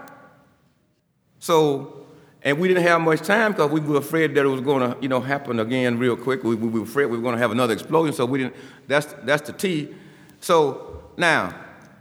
So, 1.39 2.07
and 2.41 2.59
we 2.59 2.67
didn't 2.67 2.83
have 2.83 3.01
much 3.01 3.21
time 3.21 3.51
because 3.51 3.69
we 3.69 3.79
were 3.79 3.97
afraid 3.97 4.33
that 4.33 4.43
it 4.43 4.47
was 4.47 4.61
going 4.61 4.81
to, 4.81 4.97
you 4.99 5.09
know, 5.09 5.21
happen 5.21 5.59
again 5.59 5.99
real 5.99 6.17
quick. 6.17 6.43
We, 6.43 6.55
we 6.55 6.79
were 6.79 6.85
afraid 6.85 7.05
we 7.05 7.17
were 7.17 7.23
going 7.23 7.35
to 7.35 7.39
have 7.39 7.51
another 7.51 7.73
explosion, 7.73 8.13
so 8.13 8.25
we 8.25 8.39
didn't. 8.39 8.55
That's 8.87 9.13
that's 9.23 9.45
the 9.45 9.53
T. 9.53 9.93
So 10.39 11.03
now, 11.17 11.53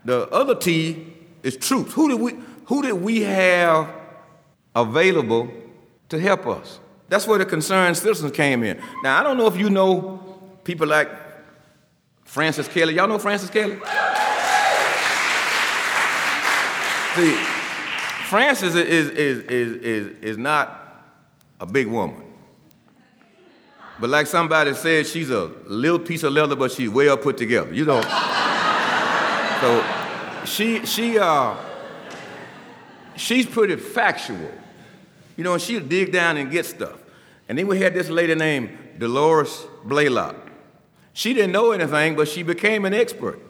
the 0.05 0.29
other 0.31 0.55
T 0.55 1.13
is 1.43 1.59
troops. 1.59 1.93
Who 1.93 2.09
did 2.09 2.21
we 2.21 2.39
who 2.67 2.83
did 2.83 2.95
we 2.95 3.21
have 3.23 3.93
available 4.75 5.51
to 6.09 6.19
help 6.19 6.47
us? 6.47 6.81
That's 7.09 7.27
where 7.27 7.39
the 7.39 7.45
concerned 7.45 7.97
citizens 7.99 8.33
came 8.33 8.63
in. 8.63 8.81
Now, 9.03 9.21
I 9.21 9.23
don't 9.23 9.37
know 9.37 9.47
if 9.47 9.59
you 9.59 9.69
know 9.69 10.23
people 10.65 10.87
like 10.87 11.11
Francis 12.25 12.67
Kelly. 12.69 12.95
Y'all 12.95 13.09
know 13.09 13.19
Francis 13.19 13.51
Kelly? 13.51 13.79
See, 17.17 17.33
Francis 18.29 18.75
is, 18.75 19.11
is, 19.11 19.41
is, 19.41 19.73
is, 19.81 20.19
is 20.23 20.39
not 20.39 21.03
a 21.59 21.65
big 21.65 21.87
woman. 21.87 22.23
But 23.99 24.11
like 24.11 24.27
somebody 24.27 24.75
said, 24.75 25.07
she's 25.07 25.31
a 25.31 25.51
little 25.67 25.99
piece 25.99 26.23
of 26.25 26.35
leather, 26.35 26.55
but 26.55 26.73
she's 26.73 26.91
well 26.91 27.17
put 27.17 27.39
together. 27.39 27.73
You 27.73 27.87
know. 27.87 28.03
so 29.63 30.45
she 30.45 30.85
she 30.85 31.19
uh 31.19 31.57
she's 33.17 33.47
pretty 33.47 33.77
factual. 33.77 34.51
You 35.39 35.45
know, 35.45 35.57
she'll 35.57 35.81
dig 35.83 36.13
down 36.13 36.37
and 36.37 36.51
get 36.51 36.67
stuff. 36.67 36.99
And 37.49 37.57
then 37.57 37.67
we 37.67 37.81
had 37.81 37.95
this 37.95 38.11
lady 38.11 38.35
named 38.35 38.77
Dolores 38.99 39.65
Blaylock. 39.85 40.37
She 41.15 41.33
didn't 41.33 41.53
know 41.53 41.73
anything, 41.73 42.17
but 42.17 42.29
she 42.29 42.43
became 42.43 42.85
an 42.85 42.93
expert. 42.93 43.41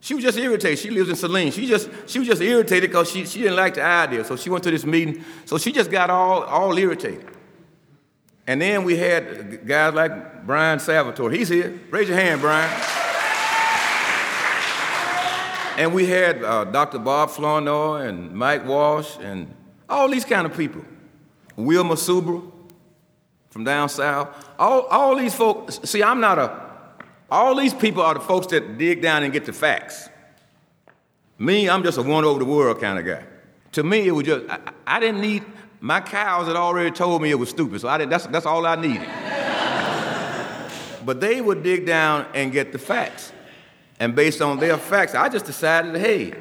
She 0.00 0.14
was 0.14 0.22
just 0.22 0.38
irritated. 0.38 0.78
She 0.78 0.90
lives 0.90 1.08
in 1.08 1.16
Saline. 1.16 1.50
She 1.50 1.66
just 1.66 1.90
she 2.06 2.18
was 2.18 2.28
just 2.28 2.40
irritated 2.40 2.90
because 2.90 3.10
she, 3.10 3.26
she 3.26 3.40
didn't 3.40 3.56
like 3.56 3.74
the 3.74 3.82
idea. 3.82 4.24
So 4.24 4.36
she 4.36 4.48
went 4.48 4.64
to 4.64 4.70
this 4.70 4.84
meeting. 4.84 5.24
So 5.44 5.58
she 5.58 5.72
just 5.72 5.90
got 5.90 6.08
all, 6.08 6.44
all 6.44 6.76
irritated. 6.78 7.26
And 8.46 8.62
then 8.62 8.84
we 8.84 8.96
had 8.96 9.66
guys 9.66 9.92
like 9.94 10.46
Brian 10.46 10.78
Salvatore. 10.78 11.30
He's 11.30 11.48
here. 11.48 11.78
Raise 11.90 12.08
your 12.08 12.16
hand, 12.16 12.40
Brian. 12.40 12.70
And 15.76 15.94
we 15.94 16.06
had 16.06 16.42
uh, 16.42 16.64
Dr. 16.64 16.98
Bob 16.98 17.30
Flournoy 17.30 18.06
and 18.08 18.32
Mike 18.32 18.66
Walsh 18.66 19.16
and 19.20 19.54
all 19.88 20.08
these 20.08 20.24
kind 20.24 20.46
of 20.46 20.56
people. 20.56 20.82
Wilma 21.56 21.94
Subra 21.94 22.50
from 23.50 23.64
down 23.64 23.88
south. 23.88 24.28
All, 24.58 24.82
all 24.86 25.16
these 25.16 25.34
folks, 25.34 25.80
see, 25.84 26.02
I'm 26.02 26.20
not 26.20 26.38
a, 26.38 26.67
all 27.30 27.54
these 27.54 27.74
people 27.74 28.02
are 28.02 28.14
the 28.14 28.20
folks 28.20 28.46
that 28.48 28.78
dig 28.78 29.02
down 29.02 29.22
and 29.22 29.32
get 29.32 29.44
the 29.44 29.52
facts. 29.52 30.08
Me, 31.38 31.68
I'm 31.68 31.82
just 31.82 31.98
a 31.98 32.02
one 32.02 32.24
over 32.24 32.38
the 32.38 32.44
world 32.44 32.80
kind 32.80 32.98
of 32.98 33.04
guy. 33.04 33.24
To 33.72 33.82
me, 33.82 34.08
it 34.08 34.12
was 34.12 34.26
just, 34.26 34.48
I, 34.48 34.60
I 34.86 35.00
didn't 35.00 35.20
need, 35.20 35.44
my 35.80 36.00
cows 36.00 36.46
had 36.46 36.56
already 36.56 36.90
told 36.90 37.22
me 37.22 37.30
it 37.30 37.38
was 37.38 37.50
stupid, 37.50 37.80
so 37.80 37.88
I 37.88 37.98
didn't, 37.98 38.10
that's, 38.10 38.26
that's 38.26 38.46
all 38.46 38.66
I 38.66 38.76
needed. 38.76 39.06
but 41.04 41.20
they 41.20 41.40
would 41.40 41.62
dig 41.62 41.86
down 41.86 42.26
and 42.34 42.50
get 42.50 42.72
the 42.72 42.78
facts. 42.78 43.32
And 44.00 44.14
based 44.14 44.40
on 44.40 44.58
their 44.58 44.76
facts, 44.76 45.14
I 45.14 45.28
just 45.28 45.44
decided, 45.44 45.96
hey, 45.96 46.32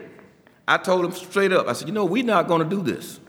I 0.68 0.78
told 0.78 1.04
them 1.04 1.12
straight 1.12 1.52
up, 1.52 1.68
I 1.68 1.74
said, 1.74 1.88
you 1.88 1.94
know, 1.94 2.06
we're 2.06 2.24
not 2.24 2.48
going 2.48 2.68
to 2.68 2.70
do 2.70 2.82
this. 2.82 3.20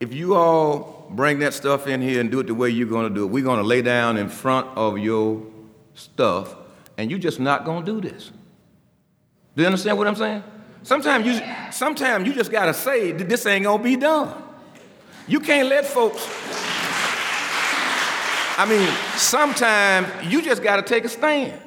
If 0.00 0.12
you 0.12 0.34
all 0.34 1.06
bring 1.10 1.38
that 1.40 1.54
stuff 1.54 1.86
in 1.86 2.02
here 2.02 2.20
and 2.20 2.30
do 2.30 2.40
it 2.40 2.46
the 2.46 2.54
way 2.54 2.70
you're 2.70 2.88
going 2.88 3.08
to 3.08 3.14
do 3.14 3.24
it, 3.24 3.28
we're 3.28 3.44
going 3.44 3.58
to 3.58 3.66
lay 3.66 3.82
down 3.82 4.16
in 4.16 4.28
front 4.28 4.66
of 4.76 4.98
your 4.98 5.42
stuff, 5.94 6.54
and 6.96 7.10
you're 7.10 7.20
just 7.20 7.40
not 7.40 7.64
going 7.64 7.84
to 7.84 7.92
do 7.92 8.08
this. 8.08 8.30
Do 9.56 9.62
you 9.62 9.66
understand 9.66 9.98
what 9.98 10.06
I'm 10.06 10.16
saying? 10.16 10.42
Sometimes 10.82 11.26
you, 11.26 11.40
sometimes 11.70 12.26
you 12.26 12.34
just 12.34 12.50
got 12.50 12.66
to 12.66 12.74
say 12.74 13.12
that 13.12 13.28
this 13.28 13.46
ain't 13.46 13.64
going 13.64 13.78
to 13.78 13.84
be 13.84 13.96
done. 13.96 14.42
You 15.26 15.40
can't 15.40 15.68
let 15.68 15.86
folks. 15.86 16.26
I 18.56 18.66
mean, 18.68 18.88
sometimes 19.16 20.30
you 20.30 20.42
just 20.42 20.62
got 20.62 20.76
to 20.76 20.82
take 20.82 21.04
a 21.04 21.08
stand. 21.08 21.60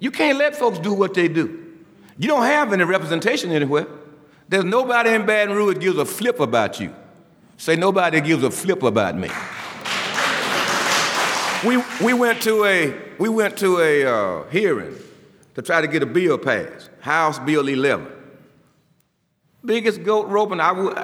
You 0.00 0.10
can't 0.10 0.38
let 0.38 0.56
folks 0.56 0.78
do 0.78 0.92
what 0.92 1.14
they 1.14 1.28
do. 1.28 1.66
You 2.18 2.28
don't 2.28 2.44
have 2.44 2.72
any 2.72 2.84
representation 2.84 3.52
anywhere. 3.52 3.86
There's 4.48 4.64
nobody 4.64 5.10
in 5.10 5.26
Baton 5.26 5.54
Rouge 5.54 5.74
that 5.74 5.80
gives 5.80 5.98
a 5.98 6.04
flip 6.04 6.40
about 6.40 6.80
you. 6.80 6.94
Say 7.58 7.76
nobody 7.76 8.20
gives 8.20 8.42
a 8.42 8.50
flip 8.50 8.82
about 8.82 9.16
me. 9.16 9.28
We, 11.64 11.82
we 12.04 12.12
went 12.12 12.42
to 12.42 12.64
a, 12.64 12.94
we 13.18 13.28
went 13.28 13.56
to 13.58 13.78
a 13.80 14.04
uh, 14.04 14.44
hearing 14.50 14.96
to 15.54 15.62
try 15.62 15.80
to 15.80 15.88
get 15.88 16.02
a 16.02 16.06
bill 16.06 16.38
passed, 16.38 16.90
House 17.00 17.38
Bill 17.38 17.66
11. 17.66 18.06
Biggest 19.64 20.04
goat 20.04 20.28
roping 20.28 20.60
I 20.60 20.72
would. 20.72 20.96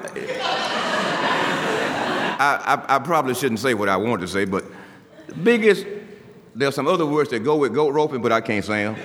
I, 2.36 2.84
I, 2.88 2.96
I, 2.96 2.98
probably 3.00 3.34
shouldn't 3.34 3.60
say 3.60 3.74
what 3.74 3.88
I 3.88 3.96
want 3.96 4.20
to 4.20 4.28
say, 4.28 4.44
but 4.44 4.64
biggest, 5.42 5.86
there's 6.54 6.74
some 6.74 6.86
other 6.86 7.06
words 7.06 7.30
that 7.30 7.40
go 7.40 7.56
with 7.56 7.74
goat 7.74 7.90
roping, 7.90 8.22
but 8.22 8.32
I 8.32 8.40
can't 8.40 8.64
say 8.64 8.84
them. 8.84 8.96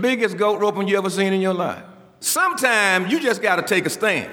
biggest 0.00 0.36
goat 0.36 0.60
roping 0.60 0.88
you 0.88 0.98
ever 0.98 1.10
seen 1.10 1.32
in 1.32 1.40
your 1.40 1.54
life. 1.54 1.84
Sometimes 2.20 3.12
you 3.12 3.20
just 3.20 3.42
got 3.42 3.56
to 3.56 3.62
take 3.62 3.86
a 3.86 3.90
stand. 3.90 4.30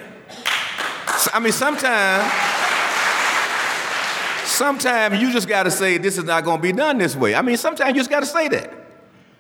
I 1.34 1.40
mean, 1.40 1.52
sometimes, 1.52 2.32
sometimes 4.62 5.20
you 5.20 5.32
just 5.32 5.48
got 5.48 5.64
to 5.64 5.72
say 5.72 5.98
this 5.98 6.20
is 6.20 6.24
not 6.24 6.44
going 6.44 6.58
to 6.58 6.62
be 6.62 6.72
done 6.72 7.00
this 7.00 7.16
way. 7.16 7.34
I 7.34 7.42
mean, 7.42 7.58
sometimes 7.58 7.90
you 7.90 7.96
just 7.96 8.12
got 8.12 8.20
to 8.20 8.28
say 8.28 8.48
that 8.50 8.72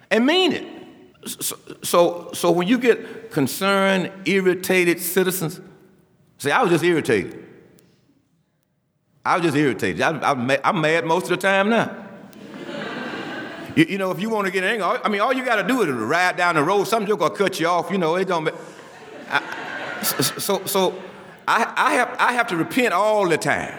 and 0.09 0.25
mean 0.25 0.51
it. 0.51 0.67
So, 1.27 1.55
so, 1.83 2.31
so 2.33 2.49
when 2.49 2.67
you 2.67 2.79
get 2.79 3.29
concerned, 3.29 4.11
irritated 4.25 4.99
citizens, 4.99 5.61
say, 6.39 6.49
I 6.49 6.63
was 6.63 6.71
just 6.71 6.83
irritated. 6.83 7.37
I 9.23 9.35
was 9.35 9.45
just 9.45 9.55
irritated. 9.55 10.01
I, 10.01 10.31
am 10.31 10.47
mad, 10.47 10.75
mad 10.75 11.05
most 11.05 11.25
of 11.25 11.29
the 11.29 11.37
time 11.37 11.69
now. 11.69 11.95
you, 13.75 13.85
you, 13.85 13.97
know, 13.99 14.09
if 14.09 14.19
you 14.19 14.31
want 14.31 14.47
to 14.47 14.51
get 14.51 14.63
angry, 14.63 14.83
I 14.83 15.07
mean, 15.07 15.21
all 15.21 15.33
you 15.33 15.45
got 15.45 15.57
to 15.57 15.67
do 15.67 15.83
is 15.83 15.89
ride 15.89 16.35
down 16.35 16.55
the 16.55 16.63
road. 16.63 16.85
Something's 16.85 17.19
gonna 17.19 17.35
cut 17.35 17.59
you 17.59 17.67
off. 17.67 17.91
You 17.91 17.99
know, 17.99 18.15
it 18.15 18.27
don't. 18.27 18.49
I, 19.29 20.01
so, 20.01 20.65
so 20.65 20.99
I, 21.47 21.71
I 21.77 21.93
have, 21.93 22.15
I 22.17 22.33
have 22.33 22.47
to 22.47 22.57
repent 22.57 22.91
all 22.93 23.29
the 23.29 23.37
time, 23.37 23.77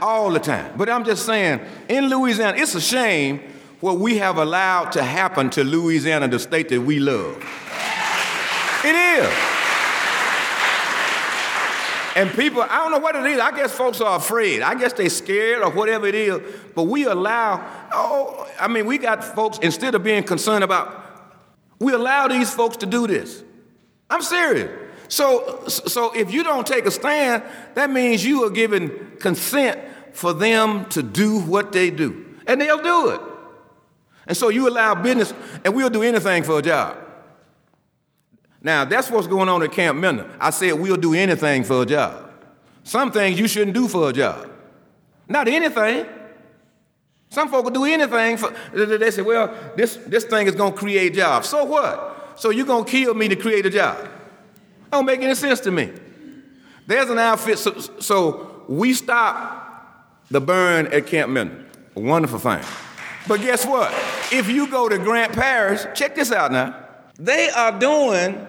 all 0.00 0.30
the 0.30 0.40
time. 0.40 0.72
But 0.76 0.88
I'm 0.88 1.04
just 1.04 1.26
saying, 1.26 1.60
in 1.88 2.08
Louisiana, 2.08 2.56
it's 2.56 2.74
a 2.74 2.80
shame 2.80 3.40
what 3.80 3.98
we 3.98 4.18
have 4.18 4.38
allowed 4.38 4.92
to 4.92 5.02
happen 5.02 5.50
to 5.50 5.64
Louisiana, 5.64 6.28
the 6.28 6.38
state 6.38 6.68
that 6.70 6.80
we 6.80 6.98
love. 6.98 7.36
It 8.84 8.94
is. 8.94 9.28
And 12.16 12.30
people, 12.30 12.62
I 12.62 12.78
don't 12.78 12.90
know 12.90 12.98
what 12.98 13.14
it 13.14 13.24
is. 13.26 13.38
I 13.38 13.52
guess 13.52 13.72
folks 13.72 14.00
are 14.00 14.16
afraid. 14.16 14.62
I 14.62 14.74
guess 14.74 14.92
they're 14.92 15.08
scared 15.08 15.62
or 15.62 15.70
whatever 15.70 16.06
it 16.06 16.16
is. 16.16 16.40
But 16.74 16.84
we 16.84 17.04
allow, 17.04 17.64
oh, 17.92 18.48
I 18.58 18.66
mean, 18.66 18.86
we 18.86 18.98
got 18.98 19.22
folks, 19.22 19.58
instead 19.58 19.94
of 19.94 20.02
being 20.02 20.24
concerned 20.24 20.64
about, 20.64 21.04
we 21.78 21.92
allow 21.92 22.26
these 22.26 22.52
folks 22.52 22.78
to 22.78 22.86
do 22.86 23.06
this. 23.06 23.44
I'm 24.10 24.22
serious. 24.22 24.87
So, 25.08 25.64
so 25.66 26.14
if 26.14 26.32
you 26.32 26.44
don't 26.44 26.66
take 26.66 26.86
a 26.86 26.90
stand, 26.90 27.42
that 27.74 27.90
means 27.90 28.24
you 28.24 28.44
are 28.44 28.50
giving 28.50 29.16
consent 29.18 29.80
for 30.12 30.32
them 30.32 30.84
to 30.90 31.02
do 31.02 31.40
what 31.40 31.72
they 31.72 31.90
do. 31.90 32.26
And 32.46 32.60
they'll 32.60 32.82
do 32.82 33.10
it. 33.10 33.20
And 34.26 34.36
so 34.36 34.50
you 34.50 34.68
allow 34.68 34.94
business, 34.94 35.32
and 35.64 35.74
we'll 35.74 35.90
do 35.90 36.02
anything 36.02 36.42
for 36.42 36.58
a 36.58 36.62
job. 36.62 36.98
Now, 38.62 38.84
that's 38.84 39.10
what's 39.10 39.26
going 39.26 39.48
on 39.48 39.62
at 39.62 39.72
Camp 39.72 39.98
Minden. 39.98 40.30
I 40.38 40.50
said 40.50 40.72
we'll 40.72 40.96
do 40.96 41.14
anything 41.14 41.64
for 41.64 41.82
a 41.82 41.86
job. 41.86 42.30
Some 42.84 43.10
things 43.10 43.38
you 43.38 43.48
shouldn't 43.48 43.74
do 43.74 43.88
for 43.88 44.10
a 44.10 44.12
job. 44.12 44.50
Not 45.28 45.48
anything. 45.48 46.06
Some 47.30 47.48
folk 47.48 47.64
will 47.64 47.70
do 47.70 47.84
anything 47.84 48.36
for, 48.38 48.54
they 48.72 49.10
say, 49.10 49.22
well, 49.22 49.54
this, 49.76 49.96
this 50.06 50.24
thing 50.24 50.46
is 50.46 50.54
going 50.54 50.72
to 50.72 50.78
create 50.78 51.14
jobs. 51.14 51.48
So 51.48 51.64
what? 51.64 52.34
So 52.36 52.50
you're 52.50 52.66
going 52.66 52.84
to 52.84 52.90
kill 52.90 53.14
me 53.14 53.28
to 53.28 53.36
create 53.36 53.66
a 53.66 53.70
job. 53.70 54.08
Don't 54.90 55.04
make 55.04 55.20
any 55.20 55.34
sense 55.34 55.60
to 55.60 55.70
me. 55.70 55.92
There's 56.86 57.10
an 57.10 57.18
outfit, 57.18 57.58
so, 57.58 57.78
so 58.00 58.64
we 58.68 58.94
stop 58.94 60.24
the 60.30 60.40
burn 60.40 60.86
at 60.88 61.06
Camp 61.06 61.30
Minden. 61.30 61.66
A 61.96 62.00
wonderful 62.00 62.38
thing. 62.38 62.62
But 63.26 63.40
guess 63.40 63.66
what? 63.66 63.92
If 64.32 64.48
you 64.48 64.70
go 64.70 64.88
to 64.88 64.98
Grant 64.98 65.32
Parish, 65.32 65.82
check 65.94 66.14
this 66.14 66.32
out 66.32 66.50
now. 66.50 66.74
They 67.18 67.50
are 67.50 67.78
doing 67.78 68.46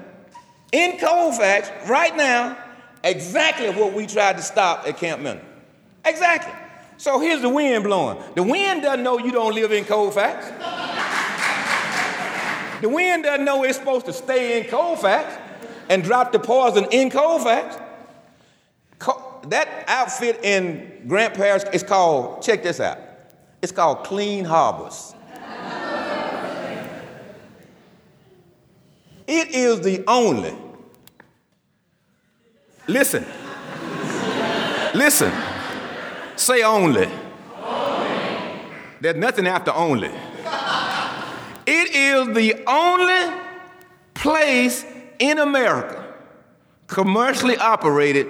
in 0.71 0.99
Colfax 0.99 1.69
right 1.89 2.15
now 2.15 2.57
exactly 3.03 3.69
what 3.71 3.93
we 3.93 4.05
tried 4.05 4.37
to 4.37 4.43
stop 4.43 4.87
at 4.87 4.97
Camp 4.97 5.21
Minden. 5.21 5.45
Exactly. 6.05 6.53
So 6.97 7.19
here's 7.19 7.41
the 7.41 7.49
wind 7.49 7.83
blowing. 7.83 8.21
The 8.35 8.43
wind 8.43 8.83
doesn't 8.83 9.03
know 9.03 9.19
you 9.19 9.31
don't 9.31 9.53
live 9.55 9.71
in 9.71 9.85
Colfax. 9.85 10.47
the 12.81 12.89
wind 12.89 13.23
doesn't 13.23 13.45
know 13.45 13.63
it's 13.63 13.77
supposed 13.77 14.05
to 14.05 14.13
stay 14.13 14.61
in 14.61 14.69
Colfax 14.69 15.48
and 15.89 16.03
drop 16.03 16.31
the 16.31 16.39
poison 16.39 16.85
in 16.91 17.09
Colfax. 17.09 17.77
that 19.47 19.83
outfit 19.87 20.39
in 20.43 21.03
Grant 21.07 21.33
Parish 21.33 21.63
is 21.73 21.83
called, 21.83 22.41
check 22.41 22.63
this 22.63 22.79
out, 22.79 22.99
it's 23.61 23.71
called 23.71 24.03
Clean 24.03 24.45
Harbors. 24.45 25.15
it 29.27 29.49
is 29.49 29.81
the 29.81 30.03
only, 30.07 30.55
listen, 32.87 33.25
listen, 34.93 35.31
say 36.35 36.63
only. 36.63 37.09
There's 39.01 39.15
nothing 39.15 39.47
after 39.47 39.71
only. 39.71 40.11
It 41.65 41.95
is 41.95 42.35
the 42.35 42.63
only 42.67 43.33
place 44.13 44.83
in 45.19 45.37
America 45.37 46.05
commercially 46.87 47.55
operated 47.57 48.27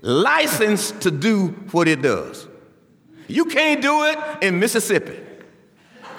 licensed 0.00 1.00
to 1.02 1.10
do 1.10 1.48
what 1.72 1.88
it 1.88 2.00
does. 2.00 2.46
You 3.28 3.46
can't 3.46 3.82
do 3.82 4.04
it 4.04 4.18
in 4.42 4.60
Mississippi. 4.60 5.18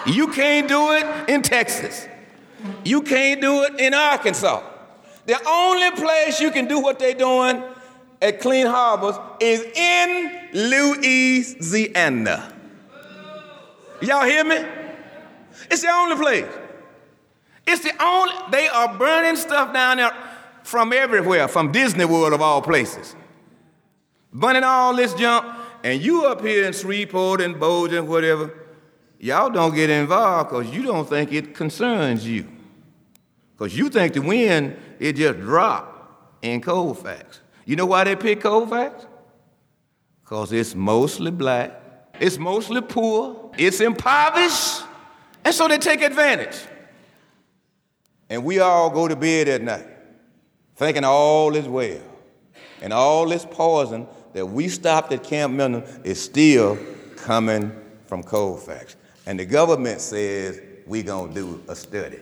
You 0.05 0.27
can't 0.27 0.67
do 0.67 0.91
it 0.91 1.29
in 1.29 1.41
Texas. 1.41 2.07
You 2.83 3.01
can't 3.01 3.39
do 3.39 3.63
it 3.63 3.79
in 3.79 3.93
Arkansas. 3.93 4.63
The 5.25 5.39
only 5.47 5.91
place 5.91 6.41
you 6.41 6.51
can 6.51 6.67
do 6.67 6.79
what 6.79 6.99
they're 6.99 7.13
doing 7.13 7.63
at 8.21 8.41
Clean 8.41 8.65
Harbors 8.65 9.15
is 9.39 9.61
in 9.61 10.49
Louisiana. 10.53 12.53
Y'all 14.01 14.25
hear 14.25 14.43
me? 14.43 14.63
It's 15.69 15.81
the 15.81 15.89
only 15.89 16.15
place. 16.15 16.45
It's 17.67 17.83
the 17.83 17.91
only, 18.01 18.33
they 18.49 18.69
are 18.69 18.97
burning 18.97 19.35
stuff 19.35 19.73
down 19.73 19.97
there 19.97 20.13
from 20.63 20.93
everywhere, 20.93 21.49
from 21.49 21.73
Disney 21.73 22.05
World 22.05 22.31
of 22.31 22.41
all 22.41 22.61
places. 22.61 23.13
Burning 24.31 24.63
all 24.63 24.95
this 24.95 25.13
junk 25.13 25.45
and 25.83 26.01
you 26.01 26.25
up 26.25 26.41
here 26.41 26.65
in 26.65 26.71
Shreveport 26.71 27.41
and 27.41 27.59
Bossier, 27.59 28.03
whatever, 28.03 28.53
y'all 29.19 29.49
don't 29.49 29.75
get 29.75 29.89
involved 29.89 30.49
because 30.49 30.73
you 30.73 30.83
don't 30.83 31.07
think 31.09 31.33
it 31.33 31.53
concerns 31.53 32.25
you. 32.25 32.47
Because 33.57 33.77
you 33.77 33.89
think 33.89 34.13
the 34.13 34.21
wind, 34.21 34.77
it 34.99 35.13
just 35.13 35.39
dropped 35.39 36.43
in 36.43 36.61
Colfax. 36.61 37.41
You 37.65 37.75
know 37.75 37.85
why 37.85 38.05
they 38.05 38.15
pick 38.15 38.41
Colfax? 38.41 39.05
Because 40.23 40.53
it's 40.53 40.73
mostly 40.73 41.31
black, 41.31 41.81
it's 42.19 42.37
mostly 42.37 42.79
poor, 42.79 43.51
it's 43.57 43.81
impoverished, 43.81 44.83
and 45.43 45.53
so 45.53 45.67
they 45.67 45.77
take 45.77 46.01
advantage. 46.01 46.57
And 48.29 48.43
we 48.43 48.59
all 48.59 48.89
go 48.89 49.07
to 49.07 49.15
bed 49.15 49.47
at 49.47 49.61
night 49.61 49.87
thinking 50.75 51.03
all 51.03 51.55
is 51.55 51.67
well 51.67 52.01
and 52.81 52.93
all 52.93 53.27
this 53.27 53.45
poison 53.49 54.07
that 54.33 54.45
we 54.45 54.67
stopped 54.67 55.11
at 55.11 55.23
Camp 55.23 55.53
Minden 55.53 55.83
is 56.03 56.23
still 56.23 56.77
coming 57.15 57.71
from 58.05 58.23
Colfax. 58.23 58.95
And 59.25 59.39
the 59.39 59.45
government 59.45 59.99
says 59.99 60.61
we're 60.85 61.03
going 61.03 61.33
to 61.33 61.35
do 61.35 61.63
a 61.67 61.75
study. 61.75 62.19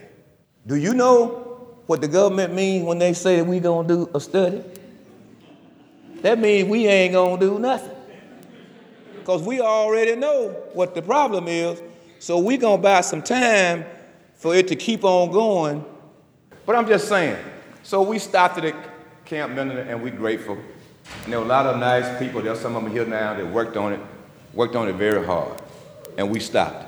Do 0.65 0.75
you 0.75 0.93
know 0.93 1.73
what 1.85 2.01
the 2.01 2.07
government 2.07 2.53
means 2.53 2.85
when 2.85 2.97
they 2.97 3.13
say 3.13 3.41
we're 3.41 3.59
going 3.59 3.87
to 3.87 3.93
do 3.93 4.11
a 4.15 4.19
study? 4.19 4.63
That 6.21 6.39
means 6.39 6.67
we 6.67 6.87
ain't 6.87 7.13
going 7.13 7.39
to 7.39 7.45
do 7.45 7.59
nothing. 7.59 7.95
Because 9.19 9.43
we 9.43 9.59
already 9.59 10.15
know 10.15 10.49
what 10.73 10.95
the 10.95 11.01
problem 11.01 11.47
is, 11.47 11.81
so 12.19 12.39
we're 12.39 12.57
going 12.57 12.77
to 12.77 12.81
buy 12.81 13.01
some 13.01 13.21
time 13.21 13.85
for 14.35 14.55
it 14.55 14.67
to 14.69 14.75
keep 14.75 15.03
on 15.03 15.31
going. 15.31 15.85
But 16.65 16.75
I'm 16.75 16.87
just 16.87 17.07
saying, 17.07 17.37
so 17.83 18.01
we 18.01 18.17
stopped 18.17 18.57
at 18.57 18.75
Camp 19.25 19.53
Minden 19.53 19.77
and 19.77 20.01
we're 20.01 20.15
grateful. 20.15 20.57
And 21.23 21.33
there 21.33 21.39
were 21.39 21.45
a 21.45 21.49
lot 21.49 21.67
of 21.67 21.77
nice 21.79 22.17
people. 22.19 22.41
There's 22.41 22.59
some 22.59 22.75
of 22.75 22.83
them 22.83 22.91
here 22.91 23.05
now 23.05 23.35
that 23.35 23.45
worked 23.45 23.77
on 23.77 23.93
it, 23.93 23.99
worked 24.53 24.75
on 24.75 24.87
it 24.87 24.93
very 24.93 25.23
hard. 25.23 25.61
And 26.17 26.31
we 26.31 26.39
stopped. 26.39 26.85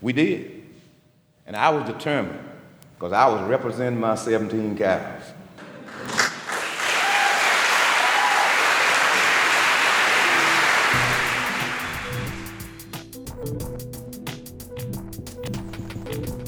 We 0.00 0.12
did. 0.12 0.64
And 1.46 1.54
I 1.54 1.68
was 1.70 1.86
determined 1.86 2.40
because 2.94 3.12
I 3.12 3.26
was 3.28 3.48
representing 3.48 4.00
my 4.00 4.14
17 4.16 4.76
cows. 4.76 5.13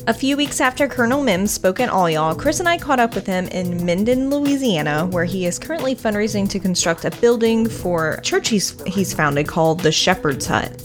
A 0.08 0.14
few 0.14 0.36
weeks 0.36 0.60
after 0.60 0.86
Colonel 0.86 1.20
Mims 1.20 1.50
spoke 1.50 1.80
at 1.80 1.88
All 1.88 2.08
Y'all, 2.08 2.32
Chris 2.36 2.60
and 2.60 2.68
I 2.68 2.78
caught 2.78 3.00
up 3.00 3.16
with 3.16 3.26
him 3.26 3.48
in 3.48 3.84
Minden, 3.84 4.30
Louisiana, 4.30 5.04
where 5.06 5.24
he 5.24 5.46
is 5.46 5.58
currently 5.58 5.96
fundraising 5.96 6.48
to 6.50 6.60
construct 6.60 7.04
a 7.04 7.10
building 7.10 7.68
for 7.68 8.12
a 8.12 8.22
church 8.22 8.48
he's, 8.48 8.80
he's 8.82 9.12
founded 9.12 9.48
called 9.48 9.80
the 9.80 9.90
Shepherd's 9.90 10.46
Hut. 10.46 10.80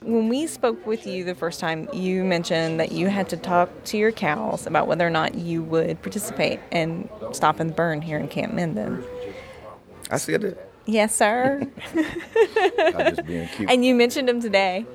When 0.00 0.30
we 0.30 0.46
spoke 0.46 0.86
with 0.86 1.06
you 1.06 1.24
the 1.24 1.34
first 1.34 1.60
time, 1.60 1.90
you 1.92 2.24
mentioned 2.24 2.80
that 2.80 2.90
you 2.90 3.08
had 3.08 3.28
to 3.28 3.36
talk 3.36 3.68
to 3.84 3.98
your 3.98 4.12
cows 4.12 4.66
about 4.66 4.86
whether 4.86 5.06
or 5.06 5.10
not 5.10 5.34
you 5.34 5.62
would 5.62 6.00
participate 6.00 6.58
in 6.70 7.06
Stop 7.32 7.60
and 7.60 7.76
Burn 7.76 8.00
here 8.00 8.16
in 8.16 8.28
Camp 8.28 8.54
Minden. 8.54 9.04
I 10.10 10.16
said 10.16 10.42
it. 10.42 10.72
Yes, 10.86 11.14
sir. 11.14 11.70
I'm 11.94 13.14
just 13.14 13.26
being 13.26 13.46
cute. 13.48 13.68
and 13.70 13.84
you 13.84 13.94
mentioned 13.94 14.26
them 14.26 14.40
today. 14.40 14.86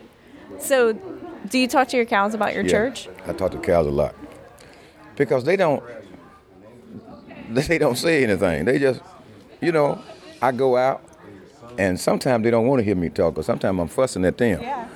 So, 0.60 0.98
do 1.50 1.58
you 1.58 1.68
talk 1.68 1.88
to 1.90 1.98
your 1.98 2.06
cows 2.06 2.34
about 2.34 2.54
your 2.54 2.64
Yeah, 2.64 2.72
church? 2.72 3.10
I 3.26 3.34
talk 3.34 3.52
to 3.52 3.58
cows 3.60 3.88
a 3.88 3.92
lot 3.92 4.16
because 5.16 5.44
they 5.44 5.56
don't 5.56 5.84
they 7.50 7.78
don't 7.78 7.96
say 7.98 8.24
anything. 8.24 8.66
They 8.66 8.78
just, 8.80 9.02
you 9.62 9.72
know, 9.72 10.02
I 10.42 10.52
go 10.52 10.76
out 10.78 11.02
and 11.78 12.00
sometimes 12.00 12.44
they 12.44 12.52
don't 12.52 12.68
want 12.68 12.80
to 12.80 12.84
hear 12.84 12.96
me 12.96 13.10
talk, 13.10 13.38
or 13.38 13.44
sometimes 13.44 13.80
I'm 13.80 13.88
fussing 13.88 14.26
at 14.26 14.38
them. 14.38 14.62
Yeah. 14.62 14.88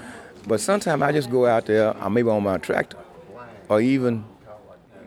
But 0.47 0.59
sometimes 0.59 1.01
I 1.01 1.11
just 1.11 1.29
go 1.29 1.45
out 1.45 1.65
there, 1.67 1.95
I'm 1.97 2.13
maybe 2.13 2.29
on 2.29 2.43
my 2.43 2.57
tractor, 2.57 2.97
or 3.69 3.79
even, 3.79 4.25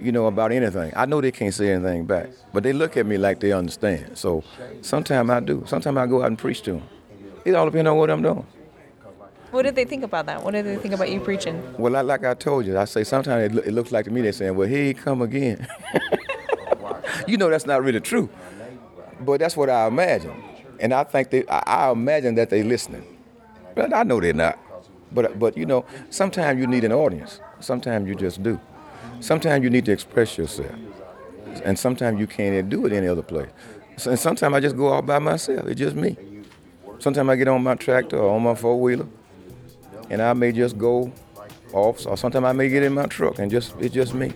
you 0.01 0.13
know, 0.13 0.27
about 0.27 0.53
anything. 0.53 0.93
I 0.95 1.07
know 1.07 1.21
they 1.21 1.33
can't 1.33 1.53
say 1.53 1.73
anything 1.73 2.07
back, 2.07 2.29
but 2.53 2.63
they 2.63 2.73
look 2.73 2.97
at 2.97 3.05
me 3.05 3.19
like 3.19 3.41
they 3.41 3.53
understand. 3.53 4.17
So 4.17 4.45
sometimes 4.81 5.29
I 5.31 5.41
do. 5.41 5.65
Sometimes 5.67 5.97
I 5.97 6.07
go 6.07 6.23
out 6.23 6.29
and 6.29 6.39
preach 6.39 6.63
to 6.63 6.75
them. 6.75 6.83
It 7.45 7.55
all 7.55 7.67
depends 7.67 7.89
on 7.89 7.97
what 7.97 8.11
I'm 8.11 8.23
doing. 8.23 8.47
What 9.55 9.63
did 9.63 9.77
they 9.77 9.85
think 9.85 10.03
about 10.03 10.27
that? 10.27 10.43
What 10.43 10.51
did 10.51 10.67
they 10.67 10.75
think 10.75 10.95
about 10.95 11.13
you 11.13 11.21
preaching? 11.21 11.63
Well, 11.79 12.03
like 12.03 12.25
I 12.25 12.35
told 12.35 12.67
you, 12.67 12.77
I 12.77 12.87
say 12.87 13.05
sometimes 13.05 13.45
it, 13.45 13.55
loo- 13.55 13.63
it 13.63 13.71
looks 13.71 13.93
like 13.93 14.05
to 14.07 14.11
me 14.11 14.21
they're 14.21 14.33
saying, 14.33 14.57
well, 14.57 14.67
here 14.67 14.83
he 14.87 14.95
come 14.95 15.23
again. 15.23 15.69
you 17.29 17.37
know 17.37 17.49
that's 17.49 17.65
not 17.65 17.85
really 17.85 18.01
true. 18.01 18.29
But 19.21 19.39
that's 19.39 19.57
what 19.57 19.71
I 19.71 19.87
imagine. 19.87 20.35
And 20.81 20.93
I 20.93 21.05
think 21.05 21.31
they, 21.31 21.47
I, 21.47 21.63
I 21.67 21.93
imagine 21.93 22.35
that 22.35 22.51
they're 22.51 22.65
listening. 22.65 23.07
But 23.77 23.95
I 23.95 24.03
know 24.03 24.21
they're 24.21 24.35
not. 24.35 24.59
But, 25.13 25.39
but 25.39 25.57
you 25.57 25.67
know, 25.67 25.85
sometimes 26.11 26.59
you 26.59 26.67
need 26.67 26.83
an 26.83 26.93
audience. 26.93 27.39
Sometimes 27.61 28.09
you 28.09 28.17
just 28.17 28.43
do. 28.43 28.59
Sometimes 29.21 29.63
you 29.63 29.71
need 29.71 29.85
to 29.85 29.93
express 29.93 30.37
yourself. 30.37 30.75
And 31.63 31.79
sometimes 31.79 32.19
you 32.19 32.27
can't 32.27 32.69
do 32.69 32.87
it 32.87 32.93
any 32.93 33.07
other 33.07 33.23
place. 33.23 33.51
And 34.05 34.19
sometimes 34.19 34.53
I 34.53 34.59
just 34.59 34.77
go 34.77 34.89
all 34.89 35.03
by 35.03 35.21
myself. 35.21 35.69
It's 35.69 35.79
just 35.79 35.95
me. 35.95 36.17
Sometimes 36.99 37.29
I 37.29 37.37
get 37.37 37.47
on 37.47 37.63
my 37.63 37.77
tractor 37.77 38.19
or 38.19 38.35
on 38.35 38.43
my 38.43 38.57
four 38.57 38.81
wheeler, 38.81 39.07
and 40.15 40.23
I 40.23 40.33
may 40.33 40.53
just 40.53 40.79
go 40.79 41.13
off, 41.73 42.07
or 42.07 42.17
sometimes 42.17 42.45
I 42.45 42.53
may 42.53 42.69
get 42.69 42.85
in 42.85 42.95
my 42.95 43.07
truck 43.07 43.41
and 43.41 43.51
just 43.51 43.75
it's 43.81 43.93
just 43.93 44.15
me. 44.15 44.33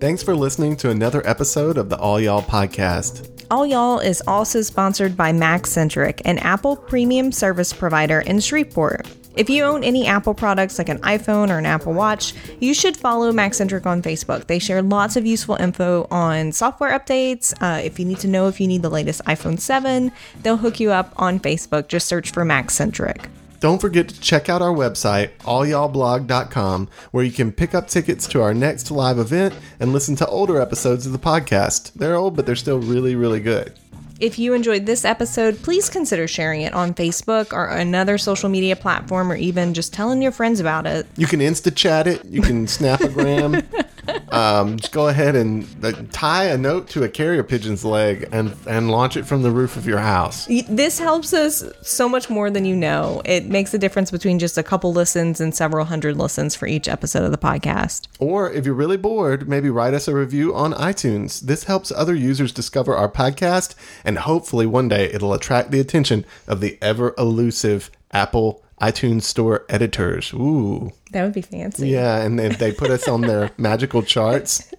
Thanks 0.00 0.22
for 0.22 0.34
listening 0.34 0.76
to 0.78 0.90
another 0.90 1.20
episode 1.26 1.78
of 1.78 1.88
the 1.88 1.98
All 1.98 2.20
Y'all 2.20 2.42
podcast. 2.42 3.28
All 3.50 3.66
Y'all 3.66 3.98
is 3.98 4.22
also 4.26 4.62
sponsored 4.62 5.16
by 5.16 5.32
MacCentric, 5.32 6.22
an 6.24 6.38
Apple 6.38 6.76
premium 6.76 7.32
service 7.32 7.72
provider 7.72 8.20
in 8.20 8.38
Shreveport. 8.38 9.06
If 9.34 9.48
you 9.48 9.64
own 9.64 9.82
any 9.82 10.06
Apple 10.06 10.34
products 10.34 10.78
like 10.78 10.88
an 10.88 10.98
iPhone 10.98 11.50
or 11.50 11.58
an 11.58 11.66
Apple 11.66 11.94
Watch, 11.94 12.34
you 12.60 12.74
should 12.74 12.96
follow 12.96 13.32
MacCentric 13.32 13.86
on 13.86 14.02
Facebook. 14.02 14.46
They 14.46 14.58
share 14.58 14.82
lots 14.82 15.16
of 15.16 15.24
useful 15.24 15.56
info 15.56 16.06
on 16.10 16.52
software 16.52 16.96
updates. 16.98 17.54
Uh, 17.60 17.80
if 17.82 17.98
you 17.98 18.04
need 18.04 18.18
to 18.18 18.28
know 18.28 18.48
if 18.48 18.60
you 18.60 18.66
need 18.66 18.82
the 18.82 18.90
latest 18.90 19.24
iPhone 19.24 19.58
7, 19.58 20.12
they'll 20.42 20.58
hook 20.58 20.80
you 20.80 20.90
up 20.90 21.12
on 21.16 21.40
Facebook. 21.40 21.88
Just 21.88 22.08
search 22.08 22.30
for 22.30 22.44
MacCentric. 22.44 23.26
Don't 23.60 23.80
forget 23.80 24.08
to 24.08 24.20
check 24.20 24.48
out 24.48 24.60
our 24.60 24.74
website, 24.74 25.30
allyallblog.com, 25.42 26.88
where 27.12 27.24
you 27.24 27.30
can 27.30 27.52
pick 27.52 27.74
up 27.74 27.86
tickets 27.86 28.26
to 28.26 28.42
our 28.42 28.52
next 28.52 28.90
live 28.90 29.20
event 29.20 29.54
and 29.78 29.92
listen 29.92 30.16
to 30.16 30.26
older 30.26 30.60
episodes 30.60 31.06
of 31.06 31.12
the 31.12 31.18
podcast. 31.18 31.92
They're 31.92 32.16
old, 32.16 32.34
but 32.34 32.44
they're 32.44 32.56
still 32.56 32.80
really, 32.80 33.14
really 33.14 33.38
good. 33.38 33.78
If 34.22 34.38
you 34.38 34.54
enjoyed 34.54 34.86
this 34.86 35.04
episode, 35.04 35.60
please 35.64 35.90
consider 35.90 36.28
sharing 36.28 36.60
it 36.60 36.72
on 36.74 36.94
Facebook 36.94 37.52
or 37.52 37.66
another 37.66 38.18
social 38.18 38.48
media 38.48 38.76
platform 38.76 39.32
or 39.32 39.34
even 39.34 39.74
just 39.74 39.92
telling 39.92 40.22
your 40.22 40.30
friends 40.30 40.60
about 40.60 40.86
it. 40.86 41.08
You 41.16 41.26
can 41.26 41.40
Insta 41.40 41.74
chat 41.74 42.06
it, 42.06 42.24
you 42.26 42.40
can 42.40 42.66
Snapagram. 42.66 43.64
um, 44.32 44.76
just 44.78 44.92
go 44.92 45.08
ahead 45.08 45.36
and 45.36 45.66
uh, 45.84 45.92
tie 46.10 46.44
a 46.44 46.56
note 46.56 46.88
to 46.90 47.04
a 47.04 47.08
carrier 47.08 47.42
pigeon's 47.42 47.84
leg 47.84 48.28
and, 48.32 48.54
and 48.66 48.90
launch 48.90 49.16
it 49.16 49.24
from 49.24 49.42
the 49.42 49.50
roof 49.50 49.76
of 49.76 49.86
your 49.86 49.98
house. 49.98 50.46
This 50.68 50.98
helps 50.98 51.32
us 51.32 51.62
so 51.82 52.08
much 52.08 52.30
more 52.30 52.50
than 52.50 52.64
you 52.64 52.74
know. 52.74 53.22
It 53.24 53.46
makes 53.46 53.74
a 53.74 53.78
difference 53.78 54.10
between 54.10 54.38
just 54.38 54.56
a 54.56 54.62
couple 54.62 54.92
listens 54.92 55.40
and 55.40 55.54
several 55.54 55.84
hundred 55.84 56.16
listens 56.16 56.54
for 56.54 56.66
each 56.66 56.88
episode 56.88 57.24
of 57.24 57.30
the 57.30 57.38
podcast. 57.38 58.08
Or 58.18 58.50
if 58.50 58.64
you're 58.64 58.74
really 58.74 58.96
bored, 58.96 59.48
maybe 59.48 59.70
write 59.70 59.94
us 59.94 60.08
a 60.08 60.14
review 60.14 60.54
on 60.54 60.72
iTunes. 60.72 61.40
This 61.40 61.64
helps 61.64 61.92
other 61.92 62.14
users 62.14 62.52
discover 62.52 62.96
our 62.96 63.10
podcast, 63.10 63.74
and 64.04 64.18
hopefully 64.18 64.66
one 64.66 64.88
day 64.88 65.12
it'll 65.12 65.34
attract 65.34 65.70
the 65.70 65.80
attention 65.80 66.24
of 66.46 66.60
the 66.60 66.78
ever 66.80 67.14
elusive 67.18 67.90
Apple 68.12 68.62
iTunes 68.80 69.22
Store 69.22 69.64
editors. 69.68 70.32
Ooh. 70.32 70.92
That 71.12 71.24
would 71.24 71.32
be 71.34 71.42
fancy. 71.42 71.88
Yeah, 71.88 72.22
and 72.22 72.40
if 72.40 72.58
they 72.58 72.72
put 72.72 72.90
us 72.90 73.06
on 73.06 73.20
their 73.22 73.50
magical 73.58 74.02
charts. 74.02 74.70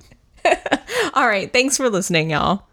All 1.13 1.27
right. 1.27 1.51
Thanks 1.51 1.77
for 1.77 1.89
listening, 1.89 2.31
y'all. 2.31 2.63